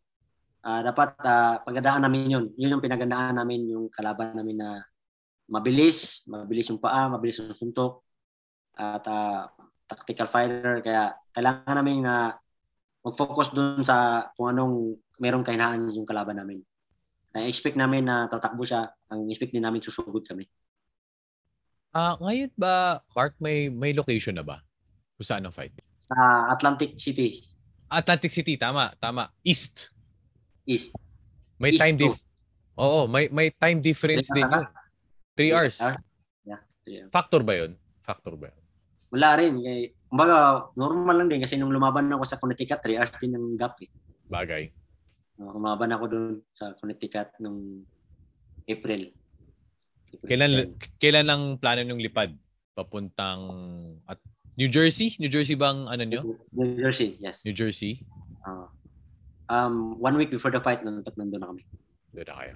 uh, 0.62 0.86
dapat 0.86 1.18
uh, 1.26 1.66
pagandaan 1.66 2.06
namin 2.06 2.30
yun. 2.30 2.46
Yun 2.54 2.78
yung 2.78 2.84
pinagandaan 2.86 3.34
namin 3.34 3.66
yung 3.74 3.90
kalaban 3.90 4.38
namin 4.38 4.62
na 4.62 4.86
mabilis, 5.50 6.22
mabilis 6.30 6.70
yung 6.70 6.78
paa, 6.78 7.10
mabilis 7.10 7.42
yung 7.42 7.58
suntok, 7.58 8.06
at 8.78 9.02
uh, 9.10 9.50
tactical 9.90 10.30
fighter. 10.30 10.86
Kaya 10.86 11.18
kailangan 11.34 11.76
namin 11.82 12.06
na 12.06 12.38
mag-focus 13.02 13.50
dun 13.56 13.82
sa 13.82 14.30
kung 14.38 14.54
anong 14.54 15.00
merong 15.18 15.42
kahinaan 15.42 15.90
yung 15.90 16.06
kalaban 16.06 16.38
namin. 16.38 16.62
Ay 17.32 17.50
expect 17.50 17.80
namin 17.80 18.06
na 18.06 18.28
tatakbo 18.28 18.68
siya. 18.68 18.92
Ang 19.10 19.32
expect 19.32 19.56
din 19.56 19.64
namin 19.64 19.80
susugod 19.80 20.22
kami. 20.28 20.46
Ah, 21.96 22.20
ngayon 22.20 22.52
ba 22.54 23.00
Mark 23.16 23.40
may 23.40 23.72
may 23.72 23.96
location 23.96 24.36
na 24.36 24.44
ba? 24.44 24.67
Kung 25.18 25.28
saan 25.28 25.44
ang 25.44 25.54
fight? 25.54 25.74
Sa 26.06 26.16
Atlantic 26.54 26.96
City, 27.02 27.42
Atlantic 27.90 28.32
City, 28.32 28.56
tama, 28.56 28.94
tama. 29.02 29.34
East. 29.42 29.92
East. 30.68 30.94
May 31.58 31.74
East 31.74 31.82
time 31.82 31.98
dif 31.98 32.16
Oo, 32.78 33.10
may 33.10 33.26
may 33.34 33.50
time 33.50 33.82
difference 33.82 34.30
din 34.30 34.46
yun. 34.46 34.66
Three 35.34 35.50
hours. 35.50 35.82
hours. 35.82 35.98
Yeah. 36.88 37.12
Factor 37.12 37.44
ba 37.44 37.54
yun? 37.60 37.76
Factor 38.00 38.40
ba 38.40 38.48
yun? 38.48 38.60
Wala 39.12 39.30
rin. 39.36 39.60
Eh, 39.68 39.92
kumbaga, 40.08 40.72
normal 40.80 41.16
lang 41.20 41.30
din 41.30 41.44
kasi 41.44 41.60
nung 41.60 41.76
lumaban 41.76 42.08
ako 42.08 42.24
sa 42.24 42.40
Connecticut, 42.40 42.80
3 42.80 42.96
hours 42.96 43.14
din 43.20 43.36
ang 43.36 43.60
gap 43.60 43.76
eh. 43.84 43.92
Bagay. 44.32 44.72
Uh, 45.38 45.52
Lumaban 45.52 45.92
ako 45.92 46.04
dun 46.08 46.26
sa 46.56 46.72
Connecticut 46.80 47.36
nung 47.44 47.84
April. 48.68 49.12
April 50.16 50.28
Kailan 50.32 50.52
10. 50.80 51.00
kailan 51.04 51.28
ang 51.28 51.44
plano 51.60 51.84
nyung 51.84 52.00
lipad? 52.00 52.32
Papuntang 52.72 53.42
at 54.08 54.20
New 54.58 54.70
Jersey? 54.74 55.14
New 55.22 55.30
Jersey 55.30 55.54
bang 55.54 55.86
ano 55.86 56.04
nyo? 56.04 56.22
New 56.50 56.82
Jersey, 56.82 57.14
yes. 57.22 57.46
New 57.46 57.54
Jersey? 57.54 58.02
Uh, 58.42 58.66
um, 59.54 60.02
one 60.02 60.18
week 60.18 60.34
before 60.34 60.50
the 60.50 60.58
fight, 60.58 60.82
nandun, 60.82 61.06
nandun 61.14 61.40
na 61.46 61.48
kami. 61.54 61.64
Doon 62.10 62.26
na 62.26 62.36
kayo. 62.42 62.56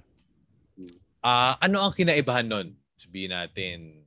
Ah, 1.21 1.53
ano 1.61 1.85
ang 1.85 1.93
kinaibahan 1.93 2.49
nun? 2.49 2.73
Sabihin 2.97 3.29
natin 3.29 4.01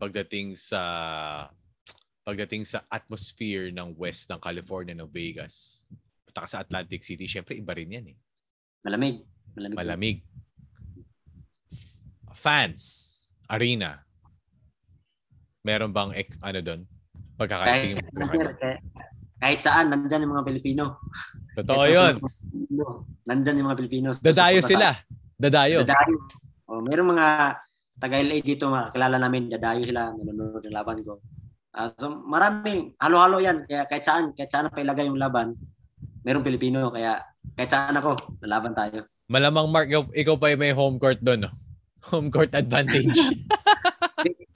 pagdating 0.00 0.56
sa 0.56 0.80
pagdating 2.24 2.64
sa 2.64 2.88
atmosphere 2.88 3.68
ng 3.68 3.92
west 4.00 4.32
ng 4.32 4.40
California 4.40 4.96
ng 4.96 5.08
Vegas. 5.12 5.84
Punta 6.24 6.48
ka 6.48 6.48
sa 6.48 6.64
Atlantic 6.64 7.04
City, 7.04 7.28
syempre 7.28 7.60
iba 7.60 7.76
rin 7.76 7.92
yan 7.92 8.06
eh. 8.08 8.18
Malamig. 8.80 9.20
Malamig. 9.52 9.76
Malamig. 9.76 10.18
Fans, 12.32 12.82
arena. 13.44 14.00
Meron 15.60 15.92
bang 15.92 16.16
ano 16.40 16.60
doon? 16.64 16.80
Pagkakatingin 17.34 17.96
Kahit, 17.98 18.14
mo. 18.14 18.24
kahit, 18.30 18.80
kahit 19.42 19.60
saan, 19.60 19.90
nandyan 19.90 20.22
yung 20.24 20.34
mga 20.38 20.46
Pilipino. 20.46 20.84
Totoo 21.58 21.82
Kahit 21.82 21.94
yun. 21.94 22.14
Pilipino, 22.22 22.84
Nandyan 23.24 23.56
yung 23.58 23.68
mga 23.72 23.78
Pilipino. 23.80 24.08
Dadayo 24.20 24.60
sila. 24.60 24.88
Dadayo. 25.34 25.82
Dadayo. 25.82 26.16
Oh, 26.68 26.80
merong 26.84 27.16
mga 27.16 27.26
taga-LA 27.98 28.36
dito, 28.44 28.68
mga 28.68 28.92
kilala 28.92 29.16
namin, 29.16 29.48
dadayo 29.48 29.82
sila, 29.84 30.12
nanonood 30.12 30.64
ng 30.64 30.74
laban 30.74 31.00
ko. 31.02 31.20
Ah, 31.74 31.90
so 31.90 32.06
maraming, 32.06 32.94
halo-halo 33.02 33.42
yan. 33.42 33.66
Kaya 33.66 33.82
kahit 33.90 34.04
saan, 34.06 34.30
kahit 34.36 34.50
saan 34.52 34.70
pa 34.70 34.78
ilagay 34.78 35.10
yung 35.10 35.18
laban, 35.18 35.58
merong 36.22 36.46
Pilipino. 36.46 36.92
Kaya 36.94 37.18
kahit 37.58 37.70
saan 37.72 37.98
ako, 37.98 38.14
lalaban 38.44 38.76
tayo. 38.76 39.08
Malamang 39.26 39.66
Mark, 39.72 39.88
ikaw, 39.90 40.04
ikaw 40.14 40.36
pa 40.38 40.52
yung 40.52 40.62
may 40.62 40.74
home 40.76 40.96
court 41.00 41.18
doon. 41.24 41.48
No? 41.48 41.52
Home 42.12 42.28
court 42.28 42.52
advantage. 42.52 43.16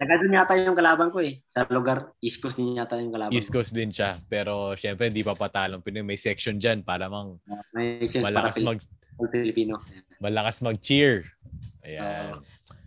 Taga 0.09 0.25
doon 0.25 0.40
yata 0.40 0.57
yung 0.57 0.73
kalaban 0.73 1.12
ko 1.12 1.21
eh. 1.21 1.44
Sa 1.53 1.68
lugar, 1.68 2.16
East 2.25 2.40
Coast 2.40 2.57
din 2.57 2.81
yata 2.81 2.97
yung 2.97 3.12
kalaban 3.12 3.37
East 3.37 3.53
ko. 3.53 3.61
Coast 3.61 3.77
din 3.77 3.92
siya. 3.92 4.16
Pero 4.25 4.73
syempre, 4.73 5.12
hindi 5.12 5.21
pa 5.21 5.37
patalong 5.37 5.85
Pinoy. 5.85 6.01
May 6.01 6.16
section 6.16 6.57
dyan 6.57 6.81
para 6.81 7.12
mang 7.12 7.37
May 7.77 8.09
chance 8.09 8.25
para 8.25 8.49
malakas 8.49 8.64
mag, 8.64 8.81
Pilipino. 9.29 9.77
malakas 10.16 10.64
mag-cheer. 10.64 11.29
Ayan. 11.85 12.40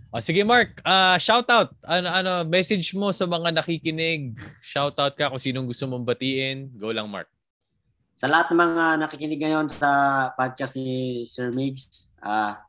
O 0.10 0.18
sige 0.18 0.42
Mark, 0.42 0.82
ah 0.82 1.16
shout 1.22 1.46
out. 1.54 1.70
Ano 1.86 2.10
ano 2.10 2.32
message 2.44 2.92
mo 2.98 3.14
sa 3.14 3.30
mga 3.30 3.54
nakikinig? 3.54 4.34
Shout 4.66 4.98
out 4.98 5.14
ka 5.14 5.30
kung 5.30 5.40
sinong 5.40 5.70
gusto 5.70 5.86
mong 5.86 6.04
batiin. 6.04 6.74
Go 6.74 6.90
lang 6.90 7.06
Mark. 7.06 7.30
Sa 8.18 8.26
lahat 8.26 8.50
ng 8.50 8.60
mga 8.60 8.86
nakikinig 8.98 9.40
ngayon 9.46 9.70
sa 9.70 9.90
podcast 10.34 10.74
ni 10.74 11.22
Sir 11.30 11.54
Migs, 11.54 12.10
ah 12.18 12.66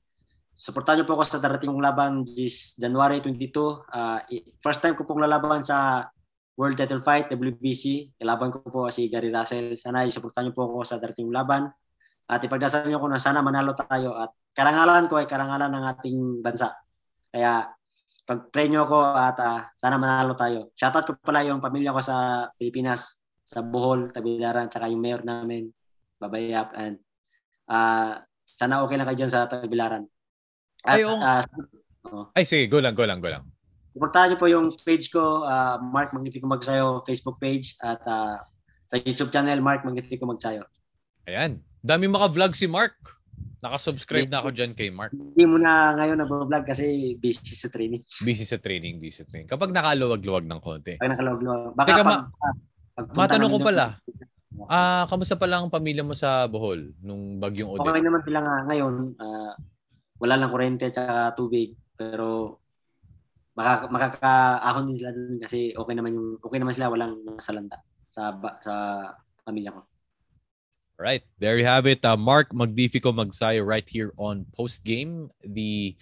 supportahan 0.53 1.03
niyo 1.03 1.07
po 1.09 1.19
ako 1.19 1.25
sa 1.27 1.43
darating 1.43 1.73
kong 1.73 1.85
laban 1.85 2.13
this 2.29 2.77
January 2.77 3.19
22. 3.25 3.89
Ah, 3.91 4.23
i- 4.29 4.45
first 4.61 4.81
time 4.85 4.95
ko 4.95 5.09
pong 5.09 5.25
lalaban 5.25 5.65
sa 5.65 6.09
World 6.57 6.77
Title 6.77 7.01
Fight, 7.01 7.33
WBC. 7.33 8.13
Kalaban 8.21 8.53
ko 8.53 8.61
po 8.69 8.81
si 8.93 9.09
Gary 9.09 9.33
Russell. 9.33 9.75
Sana 9.81 10.05
i-supportahan 10.05 10.53
niyo 10.53 10.55
po 10.55 10.69
ako 10.69 10.85
sa 10.85 11.01
darating 11.01 11.29
kong 11.29 11.37
laban. 11.37 11.63
At 12.29 12.45
ipagdasal 12.45 12.87
niyo 12.87 13.01
ko 13.01 13.09
na 13.09 13.19
sana 13.19 13.41
manalo 13.41 13.73
tayo. 13.73 14.15
At 14.17 14.37
karangalan 14.53 15.09
ko 15.09 15.17
ay 15.19 15.27
karangalan 15.27 15.73
ng 15.73 15.85
ating 15.97 16.19
bansa. 16.45 16.77
Kaya 17.33 17.73
pag-pray 18.29 18.69
niyo 18.69 18.85
ako 18.85 18.99
at 19.17 19.37
ah, 19.41 19.61
sana 19.81 19.97
manalo 19.97 20.37
tayo. 20.37 20.71
Shoutout 20.77 21.05
ko 21.09 21.13
pala 21.25 21.43
yung 21.43 21.59
pamilya 21.65 21.97
ko 21.97 22.01
sa 22.05 22.47
Pilipinas, 22.55 23.17
sa 23.43 23.65
Bohol, 23.65 24.13
Tagbilaran, 24.13 24.69
tsaka 24.69 24.87
yung 24.93 25.03
mayor 25.03 25.25
namin, 25.27 25.73
Babayap, 26.23 26.71
and 26.79 27.03
ah 27.67 28.23
sana 28.47 28.85
okay 28.87 28.95
lang 28.95 29.09
kayo 29.11 29.19
dyan 29.25 29.33
sa 29.33 29.51
Tagbilaran. 29.51 30.07
At 30.83 30.99
Ay, 30.99 31.03
oo. 31.05 31.15
ah, 31.17 31.43
Ay 32.35 32.45
sige, 32.45 32.67
go 32.67 32.79
lang, 32.79 32.93
go 32.93 33.07
lang, 33.07 33.19
go 33.19 33.31
lang. 33.31 33.47
Suportahan 33.93 34.33
niyo 34.33 34.39
po 34.39 34.49
yung 34.49 34.73
page 34.79 35.09
ko, 35.09 35.45
ah, 35.45 35.79
Mark 35.79 36.11
Magnifico 36.11 36.45
Magsayo 36.45 37.03
Facebook 37.03 37.39
page 37.39 37.79
at 37.79 38.03
ah, 38.05 38.43
sa 38.87 38.97
YouTube 38.97 39.31
channel, 39.31 39.59
Mark 39.59 39.83
Magnifico 39.83 40.27
Magsayo. 40.27 40.67
Ayan. 41.25 41.63
Dami 41.79 42.07
maka-vlog 42.07 42.53
si 42.53 42.67
Mark. 42.67 42.95
Nakasubscribe 43.59 44.27
na 44.27 44.43
ako 44.43 44.51
dyan 44.51 44.75
kay 44.75 44.91
Mark. 44.91 45.15
Hindi 45.15 45.45
mo 45.47 45.55
na 45.55 45.95
ngayon 45.95 46.19
nag-vlog 46.19 46.67
kasi 46.67 47.15
busy 47.15 47.55
sa 47.55 47.71
training. 47.71 48.03
Busy 48.19 48.43
sa 48.43 48.59
training, 48.59 48.99
busy 48.99 49.23
sa 49.23 49.27
training. 49.27 49.47
Kapag 49.47 49.71
nakaluwag-luwag 49.71 50.43
ng 50.43 50.59
konti. 50.59 50.99
Pag 50.99 51.15
nakalog 51.15 51.39
Baka 51.73 51.87
Teka, 51.89 52.03
pag, 52.03 52.07
ma- 52.11 52.27
matanong 53.15 53.51
ko 53.51 53.59
pala. 53.63 53.87
Ah, 54.67 55.07
kamusta 55.07 55.35
pala 55.35 55.63
ang 55.63 55.71
pamilya 55.71 56.03
mo 56.03 56.13
sa 56.13 56.45
Bohol 56.45 56.91
nung 56.99 57.39
bagyong 57.39 57.71
Okay 57.73 57.83
Odette? 57.89 58.05
naman 58.05 58.23
sila 58.23 58.39
nga 58.43 58.57
ngayon. 58.67 58.95
ah, 59.17 59.55
wala 60.23 60.39
lang 60.39 60.55
kuryente 60.55 60.95
at 60.95 61.35
tubig. 61.35 61.75
Pero 61.99 62.63
maka, 63.59 63.91
makakaahon 63.91 64.87
din 64.87 65.03
sila 65.03 65.11
dun 65.11 65.43
kasi 65.43 65.75
okay 65.75 65.95
naman 65.99 66.15
yung 66.15 66.39
okay 66.39 66.63
naman 66.63 66.73
sila 66.73 66.95
walang 66.95 67.27
nasalanta 67.27 67.83
sa 68.07 68.31
sa 68.63 68.75
pamilya 69.43 69.75
ko. 69.75 69.83
Right. 71.03 71.27
There 71.43 71.59
you 71.59 71.67
have 71.67 71.91
it. 71.91 72.07
Uh, 72.07 72.15
Mark 72.15 72.55
Magnifico 72.55 73.11
Magsayo 73.11 73.67
right 73.67 73.83
here 73.83 74.15
on 74.15 74.47
Post 74.55 74.87
Game, 74.87 75.35
the 75.43 75.99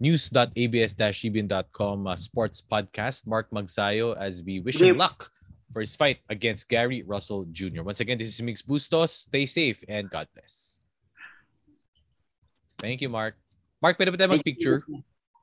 news.abs-cbn.com 0.00 2.06
uh, 2.06 2.16
sports 2.16 2.64
podcast. 2.64 3.28
Mark 3.28 3.52
Magsayo 3.52 4.16
as 4.16 4.40
we 4.40 4.64
wish 4.64 4.80
him 4.80 4.96
luck 4.96 5.28
for 5.76 5.84
his 5.84 5.92
fight 5.92 6.24
against 6.32 6.72
Gary 6.72 7.04
Russell 7.04 7.44
Jr. 7.52 7.84
Once 7.84 8.00
again, 8.00 8.16
this 8.16 8.32
is 8.32 8.40
Mix 8.40 8.62
Bustos. 8.62 9.28
Stay 9.28 9.44
safe 9.44 9.84
and 9.84 10.08
God 10.08 10.24
bless. 10.32 10.80
Thank 12.80 13.04
you, 13.04 13.10
Mark. 13.10 13.36
Mark, 13.80 13.96
pwede 13.96 14.12
ba 14.12 14.18
tayo 14.20 14.30
mag-picture? 14.36 14.84